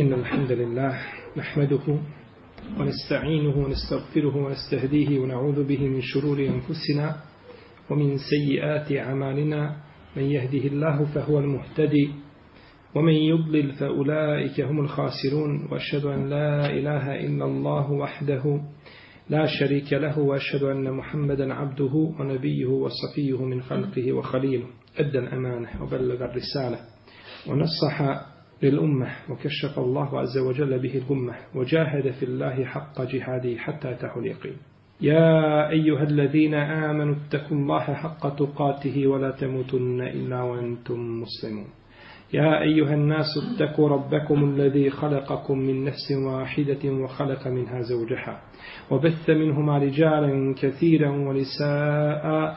إن 0.00 0.12
الحمد 0.12 0.52
لله 0.52 0.98
نحمده 1.36 1.98
ونستعينه 2.80 3.56
ونستغفره 3.56 4.36
ونستهديه 4.36 5.18
ونعوذ 5.18 5.64
به 5.64 5.88
من 5.88 6.00
شرور 6.00 6.38
أنفسنا 6.38 7.16
ومن 7.90 8.16
سيئات 8.16 8.92
أعمالنا. 8.92 9.76
من 10.16 10.22
يهده 10.22 10.68
الله 10.68 11.04
فهو 11.14 11.38
المهتدي 11.38 12.10
ومن 12.94 13.12
يضلل 13.12 13.72
فأولئك 13.72 14.60
هم 14.60 14.80
الخاسرون. 14.80 15.68
وأشهد 15.70 16.04
أن 16.04 16.28
لا 16.28 16.66
إله 16.66 17.20
إلا 17.26 17.44
الله 17.44 17.92
وحده 17.92 18.60
لا 19.30 19.46
شريك 19.46 19.92
له. 19.92 20.18
وأشهد 20.18 20.62
أن 20.62 20.92
محمدا 20.92 21.54
عبده 21.54 21.94
ونبيه 22.20 22.66
وصفيه 22.66 23.44
من 23.44 23.62
خلقه 23.62 24.12
وخليله. 24.12 24.66
أدى 24.98 25.18
الأمانة 25.18 25.82
وبلغ 25.82 26.24
الرسالة 26.24 26.78
ونصح 27.48 28.29
للأمة 28.62 29.08
وكشف 29.30 29.78
الله 29.78 30.20
عز 30.20 30.38
وجل 30.38 30.78
به 30.78 31.02
الأمة 31.06 31.34
وجاهد 31.54 32.10
في 32.10 32.22
الله 32.22 32.64
حق 32.64 33.02
جهاده 33.02 33.56
حتى 33.56 33.90
أتاه 33.90 34.18
اليقين. 34.18 34.56
يا 35.00 35.68
أيها 35.70 36.02
الذين 36.02 36.54
آمنوا 36.54 37.14
اتقوا 37.14 37.56
الله 37.56 37.80
حق 37.80 38.36
تقاته 38.36 39.06
ولا 39.06 39.30
تموتن 39.30 40.00
إلا 40.00 40.42
وأنتم 40.42 41.20
مسلمون. 41.22 41.66
يا 42.32 42.62
أيها 42.62 42.94
الناس 42.94 43.26
اتقوا 43.42 43.88
ربكم 43.88 44.44
الذي 44.44 44.90
خلقكم 44.90 45.58
من 45.58 45.84
نفس 45.84 46.12
واحدة 46.26 46.90
وخلق 46.90 47.48
منها 47.48 47.80
زوجها 47.80 48.40
وبث 48.90 49.30
منهما 49.30 49.78
رجالا 49.78 50.54
كثيرا 50.58 51.08
ونساء 51.10 52.56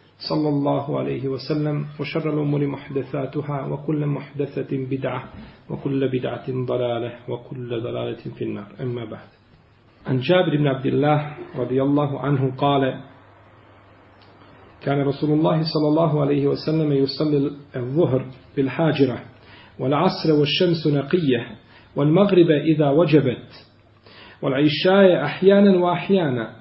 صلى 0.29 0.49
الله 0.49 0.99
عليه 0.99 1.27
وسلم 1.27 1.85
وشر 1.99 2.33
الأمور 2.33 2.67
محدثاتها 2.67 3.65
وكل 3.65 4.05
محدثة 4.05 4.69
بدعة 4.71 5.23
وكل 5.69 6.07
بدعة 6.07 6.65
ضلالة 6.65 7.11
وكل 7.29 7.81
ضلالة 7.81 8.21
في 8.37 8.43
النار. 8.43 8.67
أما 8.81 9.05
بعد. 9.05 9.27
عن 10.07 10.19
جابر 10.19 10.57
بن 10.57 10.67
عبد 10.67 10.85
الله 10.85 11.37
رضي 11.55 11.81
الله 11.81 12.19
عنه 12.19 12.55
قال 12.57 13.01
كان 14.81 15.01
رسول 15.01 15.29
الله 15.29 15.61
صلى 15.61 15.87
الله 15.87 16.21
عليه 16.21 16.47
وسلم 16.47 16.91
يصلي 16.91 17.51
الظهر 17.75 18.25
بالحاجرة 18.57 19.19
والعصر 19.79 20.33
والشمس 20.39 20.87
نقية 20.87 21.47
والمغرب 21.95 22.49
إذا 22.75 22.89
وجبت 22.89 23.67
والعشاء 24.41 25.25
أحيانا 25.25 25.77
وأحيانا 25.77 26.55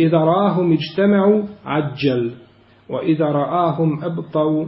إذا 0.00 0.18
راهم 0.18 0.72
اجتمعوا 0.72 1.42
عجل. 1.64 2.45
وإذا 2.89 3.25
رآهم 3.25 4.03
أبطوا 4.03 4.65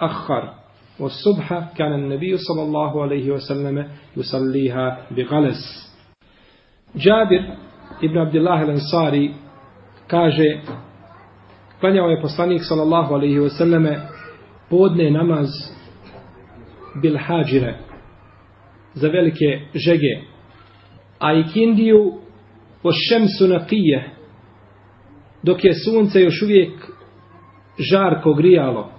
أخر 0.00 0.54
والصبح 1.00 1.72
كان 1.76 1.92
النبي 1.92 2.36
صلى 2.36 2.62
الله 2.62 3.02
عليه 3.02 3.30
وسلم 3.30 3.88
يصليها 4.16 5.06
بغلس 5.10 5.62
جابر 6.96 7.56
ابن 8.02 8.18
عبد 8.18 8.34
الله 8.36 8.62
الأنصاري 8.62 9.34
kaže 10.08 10.60
klanjao 11.80 12.08
je 12.08 12.22
poslanik 12.22 12.62
sallallahu 12.64 13.14
alaihi 13.14 13.38
wasallame 13.38 13.98
podne 14.70 15.10
namaz 15.10 15.48
bil 17.02 17.18
hađire 17.18 17.74
za 18.94 19.08
velike 19.08 19.60
žege 19.74 20.22
a 21.18 21.32
ikindiju 21.32 22.12
o 22.82 22.92
šemsu 22.92 23.46
naqije 23.54 24.10
dok 25.43 25.63
je 25.63 25.73
sunce 25.73 26.21
još 26.21 26.41
uvijek 26.41 26.71
žarko 27.79 28.33
grijalo. 28.33 28.89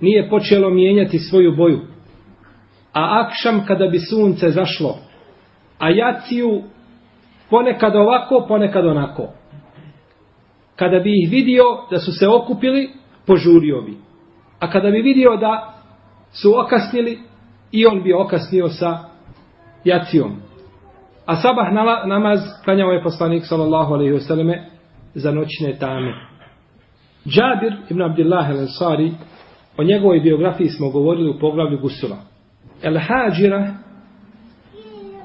Nije 0.00 0.30
počelo 0.30 0.70
mijenjati 0.70 1.18
svoju 1.18 1.56
boju. 1.56 1.80
A 2.92 3.24
akšam 3.26 3.66
kada 3.66 3.86
bi 3.86 3.98
sunce 3.98 4.48
zašlo 4.48 4.98
a 5.82 5.90
jaciju 5.90 6.62
ponekad 7.50 7.96
ovako 7.96 8.44
ponekad 8.48 8.86
onako. 8.86 9.28
Kada 10.76 10.98
bi 10.98 11.10
ih 11.22 11.30
vidio 11.30 11.64
da 11.90 11.98
su 11.98 12.12
se 12.12 12.28
okupili 12.28 12.90
požurio 13.26 13.80
bi. 13.80 13.96
A 14.58 14.70
kada 14.70 14.90
bi 14.90 15.02
vidio 15.02 15.36
da 15.36 15.74
su 16.32 16.54
okasnili 16.64 17.18
i 17.72 17.86
on 17.86 18.02
bi 18.02 18.12
okasnio 18.12 18.68
sa 18.68 18.98
jacijom. 19.84 20.32
A 21.26 21.36
sabah 21.36 21.72
namaz 22.06 22.40
klanjao 22.64 22.90
je 22.90 23.02
poslanik 23.02 23.44
sallallahu 23.46 23.94
alaihi 23.94 24.12
wasallam 24.12 24.58
za 25.14 25.32
noćne 25.32 25.78
tame. 25.78 26.14
Džabir 27.26 27.72
ibn 27.90 28.02
Abdullah 28.02 28.50
al-Ansari 28.50 29.12
o 29.76 29.82
njegovoj 29.82 30.20
biografiji 30.20 30.68
smo 30.68 30.90
govorili 30.90 31.30
u 31.30 31.38
poglavlju 31.38 31.78
Gusula. 31.78 32.16
El 32.82 32.98
Hađira 32.98 33.74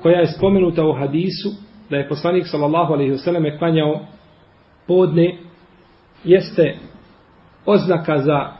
koja 0.01 0.19
je 0.19 0.27
spomenuta 0.27 0.85
u 0.85 0.93
hadisu 0.93 1.49
da 1.89 1.97
je 1.97 2.09
poslanik 2.09 2.47
sallallahu 2.47 2.93
alaihi 2.93 3.11
wasallam 3.11 3.59
klanjao 3.59 3.99
podne 4.87 5.37
jeste 6.23 6.75
oznaka 7.65 8.17
za 8.17 8.51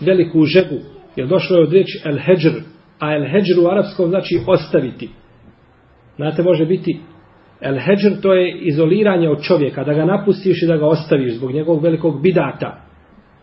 veliku 0.00 0.44
žegu. 0.44 0.76
Jer 1.16 1.28
došlo 1.28 1.56
je 1.56 1.62
od 1.62 1.72
riječi 1.72 2.00
El 2.04 2.18
Heđr, 2.18 2.60
a 2.98 3.14
El 3.14 3.24
Heđr 3.24 3.60
u 3.64 3.68
arapskom 3.68 4.08
znači 4.08 4.40
ostaviti. 4.46 5.10
Znate, 6.16 6.42
može 6.42 6.66
biti 6.66 7.00
el 7.60 7.78
heđr, 7.78 8.20
to 8.22 8.34
je 8.34 8.58
izoliranje 8.58 9.28
od 9.28 9.42
čovjeka, 9.42 9.84
da 9.84 9.94
ga 9.94 10.04
napustiš 10.04 10.62
i 10.62 10.66
da 10.66 10.76
ga 10.76 10.86
ostaviš 10.86 11.34
zbog 11.34 11.52
njegovog 11.52 11.82
velikog 11.82 12.22
bidata, 12.22 12.80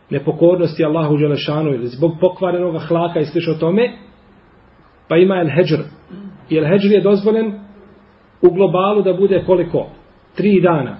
nepokornosti 0.10 0.86
Allahu 0.86 1.18
Đelešanu 1.18 1.74
ili 1.74 1.88
zbog 1.88 2.12
pokvarenog 2.22 2.82
hlaka 2.88 3.20
i 3.20 3.26
sliš 3.26 3.48
o 3.48 3.54
tome, 3.54 3.92
pa 5.10 5.18
ima 5.18 5.36
el 5.36 5.50
heđr. 5.56 5.80
I 6.50 6.58
el 6.58 6.66
heđr 6.66 6.92
je 6.92 7.02
dozvoljen 7.02 7.54
u 8.42 8.54
globalu 8.54 9.02
da 9.02 9.14
bude 9.14 9.44
koliko? 9.46 9.88
Tri 10.36 10.62
dana. 10.62 10.98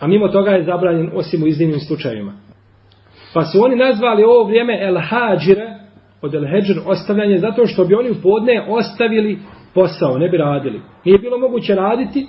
A 0.00 0.06
mimo 0.06 0.28
toga 0.28 0.50
je 0.50 0.64
zabranjen 0.64 1.10
osim 1.14 1.42
u 1.42 1.46
iznimnim 1.46 1.80
slučajima. 1.80 2.32
Pa 3.34 3.44
su 3.44 3.64
oni 3.64 3.76
nazvali 3.76 4.24
ovo 4.24 4.44
vrijeme 4.44 4.78
el 4.82 4.98
hađire, 5.00 5.78
od 6.22 6.34
el 6.34 6.46
heđr 6.46 6.80
ostavljanje, 6.86 7.38
zato 7.38 7.66
što 7.66 7.84
bi 7.84 7.94
oni 7.94 8.10
u 8.10 8.22
podne 8.22 8.66
ostavili 8.68 9.38
posao, 9.74 10.18
ne 10.18 10.28
bi 10.28 10.36
radili. 10.36 10.80
Nije 11.04 11.18
bilo 11.18 11.38
moguće 11.38 11.74
raditi 11.74 12.26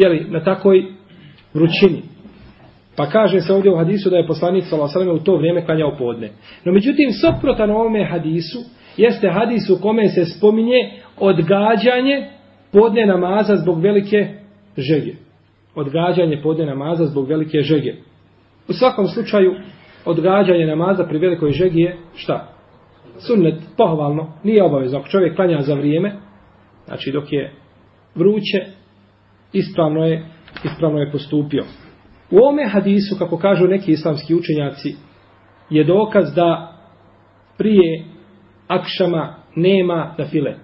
jeli, 0.00 0.26
na 0.30 0.44
takoj 0.44 0.84
vrućini. 1.54 2.02
Pa 2.96 3.06
kaže 3.06 3.40
se 3.40 3.52
ovdje 3.52 3.72
u 3.72 3.76
hadisu 3.76 4.10
da 4.10 4.16
je 4.16 4.26
poslanik 4.26 4.64
s.a.v. 4.64 5.10
u 5.10 5.18
to 5.18 5.36
vrijeme 5.36 5.66
klanjao 5.66 5.96
podne. 5.98 6.30
No 6.64 6.72
međutim, 6.72 7.10
soprotan 7.12 7.70
ovome 7.70 8.04
hadisu 8.04 8.58
jeste 8.96 9.28
hadis 9.28 9.70
u 9.70 9.82
kome 9.82 10.08
se 10.08 10.24
spominje 10.24 10.90
odgađanje 11.18 12.28
podne 12.72 13.06
namaza 13.06 13.56
zbog 13.56 13.80
velike 13.80 14.28
želje. 14.76 15.16
Odgađanje 15.74 16.40
podne 16.42 16.66
namaza 16.66 17.04
zbog 17.04 17.28
velike 17.28 17.60
želje. 17.60 17.96
U 18.68 18.72
svakom 18.72 19.06
slučaju, 19.06 19.54
odgađanje 20.04 20.66
namaza 20.66 21.04
pri 21.04 21.18
velikoj 21.18 21.50
žegi 21.50 21.80
je 21.80 21.96
šta? 22.14 22.48
Sunnet, 23.18 23.54
pohvalno, 23.76 24.32
nije 24.44 24.64
obavezno. 24.64 24.98
Ako 24.98 25.08
čovjek 25.08 25.36
klanja 25.36 25.60
za 25.60 25.74
vrijeme, 25.74 26.12
Znači 26.90 27.12
dok 27.12 27.32
je 27.32 27.52
vruće, 28.14 28.66
ispravno 29.52 30.06
je, 30.06 30.24
ispravno 30.64 30.98
je 30.98 31.12
postupio. 31.12 31.64
U 32.30 32.38
ovome 32.38 32.68
hadisu, 32.68 33.16
kako 33.18 33.38
kažu 33.38 33.66
neki 33.66 33.92
islamski 33.92 34.34
učenjaci, 34.34 34.96
je 35.70 35.84
dokaz 35.84 36.34
da 36.34 36.76
prije 37.58 38.04
akšama 38.68 39.34
nema 39.56 40.14
na 40.18 40.26
file. 40.26 40.54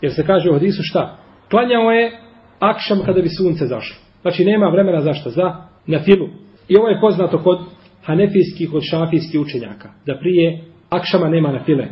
Jer 0.00 0.12
se 0.12 0.26
kaže 0.26 0.50
u 0.50 0.52
hadisu 0.52 0.82
šta? 0.82 1.16
Klanjao 1.50 1.90
je 1.90 2.20
akšam 2.58 2.98
kada 3.04 3.22
bi 3.22 3.28
sunce 3.28 3.66
zašlo. 3.66 3.96
Znači 4.22 4.44
nema 4.44 4.68
vremena 4.68 5.00
zašto? 5.00 5.30
Za 5.30 5.56
na 5.86 5.98
filu. 6.02 6.28
I 6.68 6.76
ovo 6.76 6.88
je 6.88 7.00
poznato 7.00 7.42
kod 7.42 7.58
hanefijskih, 8.02 8.70
kod 8.70 8.82
šafijskih 8.90 9.40
učenjaka. 9.40 9.90
Da 10.06 10.18
prije 10.18 10.64
akšama 10.90 11.28
nema 11.28 11.52
na 11.52 11.64
file. 11.64 11.88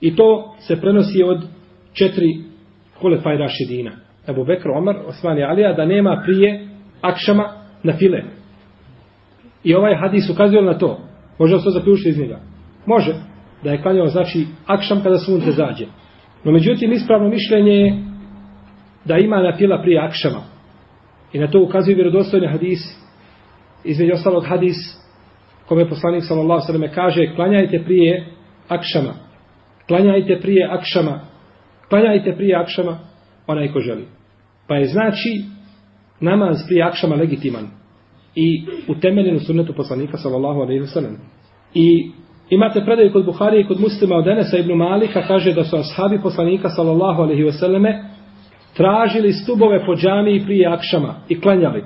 I 0.00 0.16
to 0.16 0.54
se 0.58 0.80
prenosi 0.80 1.22
od 1.22 1.42
četiri 1.92 2.44
Hulefaj 3.00 3.36
Rašidina. 3.36 4.07
Ebu 4.28 4.44
Bekr, 4.44 4.70
Omar, 4.70 4.96
Osman 5.06 5.38
i 5.38 5.44
Alija, 5.44 5.72
da 5.72 5.86
nema 5.86 6.22
prije 6.24 6.68
akšama 7.00 7.44
na 7.82 7.92
file. 7.92 8.22
I 9.64 9.74
ovaj 9.74 9.94
hadis 9.94 10.30
ukazuje 10.30 10.62
na 10.62 10.78
to. 10.78 10.98
Može 11.38 11.56
li 11.56 11.62
to 11.62 11.70
zaključiti 11.70 12.08
iz 12.08 12.18
njega? 12.18 12.40
Može. 12.86 13.14
Da 13.64 13.70
je 13.70 13.82
klanjao, 13.82 14.06
znači, 14.06 14.46
akšam 14.66 15.02
kada 15.02 15.18
sunce 15.18 15.50
zađe. 15.50 15.86
No, 16.44 16.52
međutim, 16.52 16.92
ispravno 16.92 17.28
mišljenje 17.28 17.72
je 17.72 18.02
da 19.04 19.16
ima 19.16 19.42
na 19.42 19.56
fila 19.56 19.82
prije 19.82 20.00
akšama. 20.00 20.40
I 21.32 21.38
na 21.38 21.46
to 21.50 21.62
ukazuje 21.62 21.94
vjerodostojni 21.94 22.46
hadis, 22.46 22.80
između 23.84 24.12
ostalog 24.12 24.44
hadis, 24.46 24.76
kome 25.68 25.88
poslanik 25.88 26.24
sallallahu 26.24 26.66
sallam 26.66 26.90
kaže, 26.94 27.34
klanjajte 27.34 27.82
prije 27.84 28.26
akšama, 28.68 29.14
klanjajte 29.88 30.38
prije 30.40 30.68
akšama, 30.70 31.20
klanjajte 31.88 32.36
prije 32.36 32.56
akšama, 32.56 32.98
onaj 33.46 33.72
ko 33.72 33.80
želi. 33.80 34.17
Pa 34.68 34.74
je 34.74 34.84
znači 34.84 35.44
namaz 36.20 36.64
prije 36.66 36.82
akšama 36.82 37.16
legitiman 37.16 37.66
i 38.34 38.66
utemeljen 38.88 39.36
u 39.36 39.40
sunnetu 39.40 39.72
poslanika 39.72 40.16
sallallahu 40.16 40.60
alaihi 40.60 40.80
ve 40.80 40.86
sellem. 40.86 41.16
I 41.74 42.10
imate 42.50 42.84
predaju 42.84 43.12
kod 43.12 43.24
Buhari 43.24 43.60
i 43.60 43.66
kod 43.66 43.80
muslima 43.80 44.16
od 44.16 44.26
Enesa 44.26 44.58
ibn 44.58 44.72
Malika 44.72 45.22
kaže 45.26 45.52
da 45.52 45.64
su 45.64 45.76
ashabi 45.76 46.20
poslanika 46.22 46.68
sallallahu 46.68 47.22
alaihi 47.22 47.42
ve 47.42 47.52
selleme 47.52 48.04
tražili 48.76 49.32
stubove 49.32 49.86
po 49.86 49.94
džamiji 49.94 50.44
prije 50.44 50.68
akšama 50.68 51.14
i 51.28 51.40
klanjali. 51.40 51.84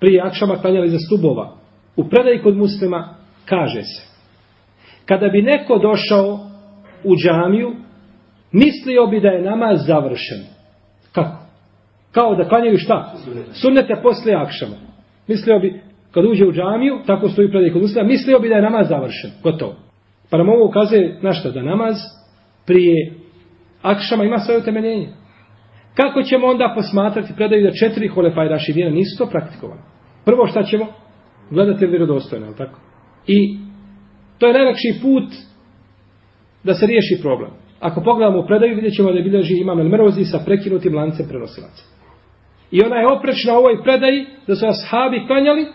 Prije 0.00 0.22
akšama 0.22 0.56
klanjali 0.56 0.88
za 0.88 0.98
stubova. 0.98 1.56
U 1.96 2.08
predaji 2.08 2.42
kod 2.42 2.56
muslima 2.56 3.14
kaže 3.44 3.82
se 3.82 4.08
kada 5.08 5.28
bi 5.28 5.42
neko 5.42 5.78
došao 5.78 6.38
u 7.04 7.16
džamiju 7.16 7.72
mislio 8.52 9.06
bi 9.06 9.20
da 9.20 9.28
je 9.28 9.42
namaz 9.42 9.86
završen. 9.86 10.38
Kako? 11.12 11.47
Kao 12.12 12.34
da 12.34 12.48
klanjaju 12.48 12.78
šta? 12.78 13.14
Sunnete 13.52 13.94
posle 14.02 14.34
akšama. 14.34 14.76
Mislio 15.28 15.58
bi, 15.58 15.80
kad 16.10 16.24
uđe 16.24 16.46
u 16.46 16.52
džamiju, 16.52 16.98
tako 17.06 17.28
stoji 17.28 17.50
predaj 17.50 17.72
kod 17.72 17.82
muslima, 17.82 18.08
mislio 18.08 18.38
bi 18.38 18.48
da 18.48 18.54
je 18.54 18.62
namaz 18.62 18.88
završen. 18.88 19.30
Gotovo. 19.42 19.76
Pa 20.30 20.38
nam 20.38 20.48
ovo 20.48 20.66
ukazuje 20.66 21.18
na 21.22 21.32
šta? 21.32 21.50
Da 21.50 21.62
namaz 21.62 21.96
prije 22.66 23.12
akšama 23.82 24.24
ima 24.24 24.38
svoje 24.38 24.58
utemeljenje. 24.58 25.08
Kako 25.94 26.22
ćemo 26.22 26.46
onda 26.46 26.72
posmatrati 26.74 27.32
predaju 27.36 27.62
da 27.62 27.76
četiri 27.76 28.08
holefa 28.08 28.44
i 28.44 28.48
rašidina 28.48 28.90
nisu 28.90 29.18
to 29.18 29.30
praktikovali? 29.30 29.80
Prvo 30.24 30.46
šta 30.46 30.62
ćemo? 30.62 30.86
Gledati 31.50 31.84
je 31.84 31.88
vjerodostojno, 31.88 32.46
je 32.46 32.56
tako? 32.56 32.78
I 33.26 33.58
to 34.38 34.46
je 34.46 34.52
najlakši 34.52 34.98
put 35.02 35.24
da 36.64 36.74
se 36.74 36.86
riješi 36.86 37.22
problem. 37.22 37.50
Ako 37.80 38.00
pogledamo 38.00 38.38
u 38.40 38.46
predaju, 38.46 38.74
vidjet 38.74 38.94
ćemo 38.94 39.12
da 39.12 39.18
je 39.18 39.22
bilježi 39.22 39.54
imam 39.54 39.80
El 39.80 39.88
Merozi 39.88 40.24
sa 40.24 40.38
prekinutim 40.46 40.94
lancem 40.94 41.26
prenosilaca. 41.28 41.97
I 42.70 42.82
ona 42.84 42.96
je 42.96 43.12
oprečna 43.12 43.54
ovoj 43.54 43.82
predaji 43.82 44.26
da 44.46 44.54
su 44.54 44.66
ashabi 44.66 45.26
klanjali, 45.26 45.66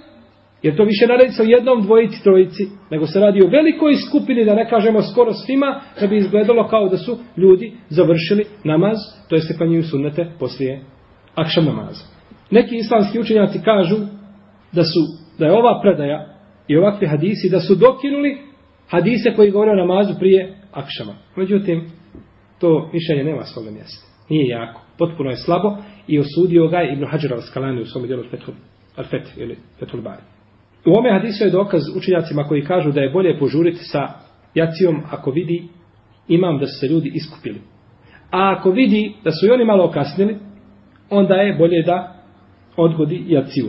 jer 0.62 0.78
to 0.78 0.84
više 0.84 1.08
naredi 1.08 1.32
sa 1.32 1.44
jednom 1.44 1.82
dvojici, 1.82 2.24
trojici, 2.24 2.68
nego 2.92 3.08
se 3.08 3.20
radi 3.20 3.40
o 3.44 3.50
velikoj 3.50 3.94
skupini, 3.96 4.46
da 4.46 4.56
ne 4.56 4.70
kažemo 4.70 5.02
skoro 5.02 5.34
svima, 5.34 5.82
da 6.02 6.08
bi 6.08 6.18
izgledalo 6.18 6.68
kao 6.68 6.90
da 6.90 6.98
su 6.98 7.18
ljudi 7.38 7.74
završili 7.90 8.46
namaz, 8.64 8.98
to 9.30 9.36
jeste 9.36 9.54
se 9.54 9.58
klanjuju 9.58 9.84
sunnete 9.84 10.32
poslije 10.40 10.82
akšam 11.36 11.66
namaza. 11.66 12.06
Neki 12.52 12.76
islamski 12.76 13.20
učenjaci 13.20 13.60
kažu 13.66 13.96
da 14.72 14.84
su 14.84 15.00
da 15.40 15.46
je 15.46 15.52
ova 15.52 15.82
predaja 15.82 16.34
i 16.68 16.78
ovakvi 16.78 17.08
hadisi 17.08 17.50
da 17.50 17.60
su 17.60 17.76
dokinuli 17.76 18.38
hadise 18.90 19.34
koji 19.36 19.52
govore 19.52 19.72
o 19.72 19.86
namazu 19.86 20.14
prije 20.20 20.58
akšama. 20.72 21.14
Međutim, 21.36 21.92
to 22.60 22.90
mišljenje 22.94 23.24
nema 23.24 23.44
svoga 23.44 23.72
mjesta. 23.72 24.08
Nije 24.30 24.48
jako. 24.48 24.82
Potpuno 24.98 25.30
je 25.30 25.36
slabo 25.36 25.78
i 26.08 26.20
osudio 26.20 26.68
ga 26.68 26.84
Ibn 26.84 27.06
Hajar 27.06 27.34
al-Skalani 27.34 27.82
u 27.82 27.86
svom 27.86 28.08
djelu 28.08 28.24
Fethul, 28.32 28.54
al-Fet 28.98 29.38
ili 29.38 29.58
Fethul 29.80 30.02
Bari. 30.02 30.22
U 30.86 30.92
ome 31.00 31.12
hadisu 31.12 31.44
je 31.44 31.50
dokaz 31.50 31.82
učenjacima 31.98 32.44
koji 32.44 32.66
kažu 32.66 32.92
da 32.92 33.02
je 33.02 33.10
bolje 33.10 33.40
požuriti 33.40 33.84
sa 33.84 34.08
jacijom 34.56 35.02
ako 35.12 35.32
vidi 35.32 35.64
imam 36.28 36.60
da 36.60 36.66
su 36.66 36.80
se 36.80 36.88
ljudi 36.88 37.12
iskupili. 37.14 37.62
A 38.32 38.56
ako 38.58 38.72
vidi 38.72 39.14
da 39.24 39.32
su 39.32 39.46
i 39.48 39.50
oni 39.50 39.66
malo 39.66 39.86
okasnili, 39.86 40.36
onda 41.10 41.36
je 41.36 41.56
bolje 41.58 41.84
da 41.84 42.16
odgodi 42.78 43.24
jaciju. 43.28 43.66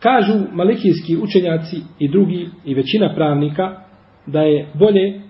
Kažu 0.00 0.32
malikijski 0.52 1.16
učenjaci 1.16 1.76
i 1.98 2.08
drugi 2.08 2.48
i 2.64 2.74
većina 2.74 3.14
pravnika 3.14 3.76
da 4.26 4.42
je 4.42 4.68
bolje 4.74 5.20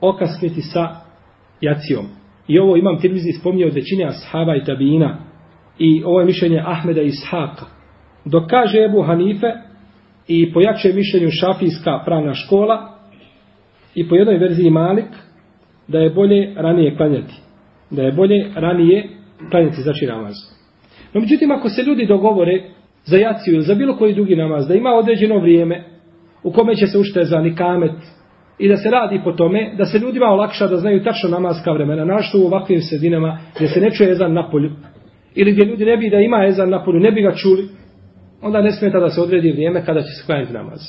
okasniti 0.00 0.60
sa 0.60 0.88
jacijom. 1.60 2.06
I 2.48 2.58
ovo 2.58 2.76
imam 2.76 2.98
tirmizi 2.98 3.32
spomnio 3.40 3.66
od 3.66 3.74
većine 3.74 4.04
ashaba 4.04 4.56
i 4.56 4.64
tabina. 4.64 5.18
I 5.78 6.02
ovo 6.04 6.20
je 6.20 6.26
mišljenje 6.26 6.62
Ahmeda 6.66 7.02
i 7.02 7.06
Ishaka. 7.06 7.64
Dok 8.24 8.50
kaže 8.50 8.84
Ebu 8.84 9.02
Hanife 9.02 9.52
i 10.28 10.52
po 10.52 10.60
jače 10.60 10.92
mišljenju 10.92 11.30
šafijska 11.30 12.02
pravna 12.04 12.34
škola 12.34 12.98
i 13.94 14.08
po 14.08 14.14
jednoj 14.14 14.38
verziji 14.38 14.70
Malik 14.70 15.10
da 15.88 15.98
je 15.98 16.10
bolje 16.10 16.54
ranije 16.56 16.96
klanjati. 16.96 17.34
Da 17.90 18.02
je 18.02 18.12
bolje 18.12 18.50
ranije 18.54 19.08
klanjati 19.50 19.82
znači 19.82 20.06
namaz. 20.06 20.34
No 21.14 21.20
međutim 21.20 21.50
ako 21.50 21.68
se 21.68 21.82
ljudi 21.82 22.06
dogovore 22.06 22.62
za 23.04 23.16
jaciju 23.16 23.54
ili 23.54 23.62
za 23.62 23.74
bilo 23.74 23.96
koji 23.96 24.14
drugi 24.14 24.36
namaz 24.36 24.68
da 24.68 24.74
ima 24.74 24.90
određeno 24.90 25.38
vrijeme 25.38 25.84
u 26.42 26.52
kome 26.52 26.74
će 26.74 26.86
se 26.86 26.98
ušte 26.98 27.24
za 27.24 27.40
nikamet 27.40 27.96
i 28.58 28.68
da 28.68 28.76
se 28.76 28.90
radi 28.90 29.20
po 29.24 29.32
tome, 29.32 29.74
da 29.78 29.84
se 29.84 29.98
ljudima 29.98 30.26
olakša 30.26 30.66
da 30.66 30.76
znaju 30.76 31.04
tačno 31.04 31.28
namaska 31.28 31.72
vremena, 31.72 32.04
našto 32.04 32.38
u 32.38 32.46
ovakvim 32.46 32.80
sredinama 32.80 33.38
gdje 33.56 33.68
se 33.68 33.80
ne 33.80 33.90
čuje 33.90 34.10
ezan 34.10 34.32
na 34.32 34.50
polju, 34.50 34.70
ili 35.34 35.52
gdje 35.52 35.64
ljudi 35.64 35.84
ne 35.84 35.96
bi 35.96 36.10
da 36.10 36.20
ima 36.20 36.44
ezan 36.46 36.70
na 36.70 36.84
polju, 36.84 37.00
ne 37.00 37.12
bi 37.12 37.22
ga 37.22 37.34
čuli, 37.34 37.68
onda 38.42 38.62
ne 38.62 38.72
smeta 38.72 39.00
da 39.00 39.10
se 39.10 39.20
odredi 39.20 39.52
vrijeme 39.52 39.84
kada 39.84 40.00
će 40.00 40.08
se 40.08 40.26
klanjati 40.26 40.52
namaz. 40.52 40.80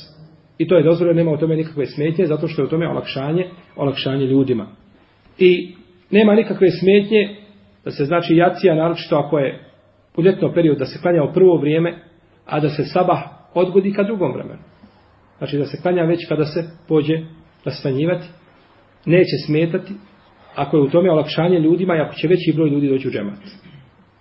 I 0.58 0.68
to 0.68 0.76
je 0.76 0.82
dozvoljeno, 0.82 1.16
nema 1.16 1.30
u 1.30 1.36
tome 1.36 1.56
nikakve 1.56 1.86
smetnje, 1.86 2.26
zato 2.26 2.48
što 2.48 2.62
je 2.62 2.66
u 2.66 2.68
tome 2.68 2.88
olakšanje, 2.88 3.46
olakšanje 3.76 4.26
ljudima. 4.26 4.66
I 5.38 5.74
nema 6.10 6.34
nikakve 6.34 6.70
smetnje 6.70 7.36
da 7.84 7.90
se 7.90 8.04
znači 8.04 8.36
jacija, 8.36 8.74
naročito 8.74 9.16
ako 9.16 9.38
je 9.38 9.60
u 10.16 10.22
ljetno 10.22 10.52
period, 10.52 10.78
da 10.78 10.84
se 10.84 10.98
klanja 11.02 11.22
u 11.22 11.32
prvo 11.32 11.56
vrijeme, 11.56 11.98
a 12.46 12.60
da 12.60 12.68
se 12.68 12.84
sabah 12.84 13.18
odgodi 13.54 13.92
ka 13.92 14.02
drugom 14.02 14.32
vremenu. 14.32 14.62
Znači 15.38 15.58
da 15.58 15.64
se 15.64 15.82
klanja 15.82 16.02
već 16.02 16.28
kada 16.28 16.44
se 16.44 16.64
pođe 16.88 17.14
rastanjivati, 17.64 18.26
neće 19.06 19.36
smetati, 19.46 19.92
ako 20.54 20.76
je 20.76 20.82
u 20.82 20.90
tome 20.90 21.10
olakšanje 21.10 21.58
ljudima 21.58 21.96
i 21.96 22.00
ako 22.00 22.14
će 22.14 22.28
veći 22.28 22.52
broj 22.56 22.70
ljudi 22.70 22.88
doći 22.88 23.08
u 23.08 23.10
džemat. 23.10 23.38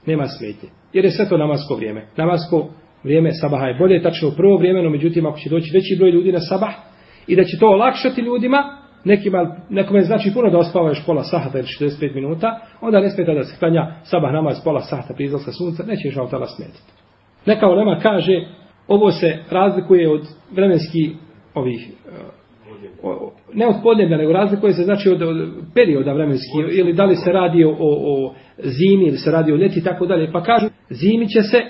Nema 0.06 0.28
smetnje. 0.28 0.70
Jer 0.94 1.06
je 1.06 1.12
sve 1.12 1.30
to 1.30 1.38
namasko 1.38 1.76
vrijeme. 1.76 2.08
Namasko 2.18 2.70
vrijeme 3.04 3.32
sabaha 3.34 3.66
je 3.66 3.78
bolje, 3.80 4.04
tačno 4.04 4.28
u 4.28 4.32
prvo 4.38 4.58
vrijeme, 4.58 4.84
no 4.84 4.90
međutim 4.90 5.26
ako 5.26 5.40
će 5.40 5.50
doći 5.50 5.72
veći 5.74 5.96
broj 5.98 6.12
ljudi 6.12 6.32
na 6.32 6.40
sabah 6.40 6.74
i 7.28 7.36
da 7.36 7.44
će 7.44 7.60
to 7.60 7.68
olakšati 7.68 8.22
ljudima, 8.22 8.78
nekima, 9.04 9.56
nekome 9.70 10.02
znači 10.02 10.32
puno 10.34 10.50
da 10.50 10.58
ospava 10.58 10.90
još 10.90 11.06
pola 11.06 11.24
sahata 11.24 11.58
ili 11.58 11.68
45 11.68 12.16
minuta, 12.16 12.60
onda 12.82 13.00
ne 13.00 13.10
smeta 13.10 13.34
da 13.34 13.44
se 13.44 13.60
klanja 13.60 13.96
sabah 14.04 14.32
namaz 14.34 14.58
pola 14.64 14.82
sahata 14.82 15.14
prije 15.14 15.26
izlaska 15.26 15.52
sunca, 15.52 15.84
neće 15.84 16.10
žao 16.10 16.28
tala 16.28 16.48
smetiti. 16.48 16.92
Neka 17.46 17.68
ulema 17.68 18.00
kaže, 18.00 18.34
ovo 18.88 19.12
se 19.12 19.38
razlikuje 19.52 20.12
od 20.12 20.28
vremenski 20.52 21.16
ovih 21.54 21.92
ne 23.54 23.68
od 23.68 23.76
podneblja, 23.84 24.18
nego 24.18 24.34
razlikuje 24.34 24.74
se 24.74 24.84
znači 24.84 25.10
od, 25.10 25.22
od 25.22 25.50
perioda 25.74 26.14
vremenski, 26.14 26.58
ili 26.72 26.94
da 26.94 27.06
li 27.06 27.16
se 27.16 27.32
radi 27.32 27.64
o, 27.64 27.76
o 27.80 28.34
zimi, 28.58 29.08
ili 29.08 29.18
se 29.18 29.32
radi 29.32 29.52
o 29.52 29.56
ljeti, 29.56 29.84
tako 29.84 30.06
dalje. 30.06 30.32
Pa 30.32 30.44
kažu, 30.44 30.68
zimi 30.90 31.30
će 31.30 31.42
se 31.42 31.62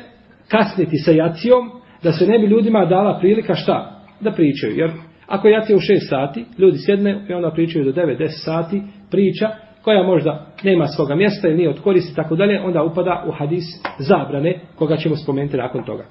kasniti 0.47 0.97
sa 0.97 1.11
jacijom, 1.11 1.71
da 2.03 2.11
se 2.11 2.27
ne 2.27 2.39
bi 2.39 2.45
ljudima 2.45 2.85
dala 2.85 3.19
prilika 3.19 3.55
šta? 3.55 4.01
Da 4.21 4.31
pričaju. 4.31 4.77
Jer 4.77 4.91
ako 5.27 5.47
je 5.47 5.53
jacija 5.53 5.75
u 5.75 5.79
6 5.79 6.09
sati, 6.09 6.45
ljudi 6.57 6.77
sjedne 6.77 7.25
i 7.29 7.33
onda 7.33 7.51
pričaju 7.51 7.85
do 7.85 7.91
9-10 7.91 8.27
sati, 8.45 8.81
priča, 9.11 9.49
koja 9.81 10.03
možda 10.03 10.45
nema 10.63 10.87
svoga 10.87 11.15
mjesta 11.15 11.47
ili 11.47 11.57
nije 11.57 11.69
od 11.69 11.79
koristi, 11.79 12.15
tako 12.15 12.35
dalje, 12.35 12.61
onda 12.61 12.83
upada 12.83 13.23
u 13.27 13.31
hadis 13.31 13.63
zabrane, 13.99 14.59
koga 14.75 14.97
ćemo 14.97 15.15
spomenuti 15.15 15.57
nakon 15.57 15.83
toga. 15.83 16.03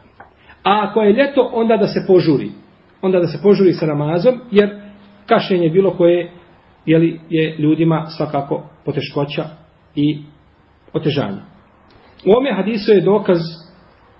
A 0.62 0.88
ako 0.88 1.02
je 1.02 1.12
ljeto, 1.12 1.50
onda 1.52 1.76
da 1.76 1.86
se 1.86 2.04
požuri. 2.06 2.48
Onda 3.04 3.20
da 3.20 3.26
se 3.26 3.42
požuri 3.42 3.72
sa 3.72 3.86
namazom, 3.86 4.40
jer 4.50 4.80
kašenje 5.26 5.70
bilo 5.70 5.96
koje 5.96 6.30
jeli, 6.86 7.20
je 7.30 7.56
ljudima 7.58 8.06
svakako 8.16 8.70
poteškoća 8.84 9.44
i 9.94 10.22
otežanje. 10.92 11.40
U 12.26 12.38
ome 12.38 12.52
hadisu 12.56 12.92
je 12.92 13.00
dokaz 13.00 13.38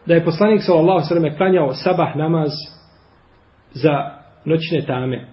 da 0.06 0.14
je 0.14 0.24
poslanik 0.24 0.62
sallallahu 0.62 1.08
sallam 1.08 1.36
klanjao 1.36 1.74
sabah 1.74 2.16
namaz 2.16 2.50
za 3.72 3.90
noćne 4.44 4.80
tame. 4.86 5.28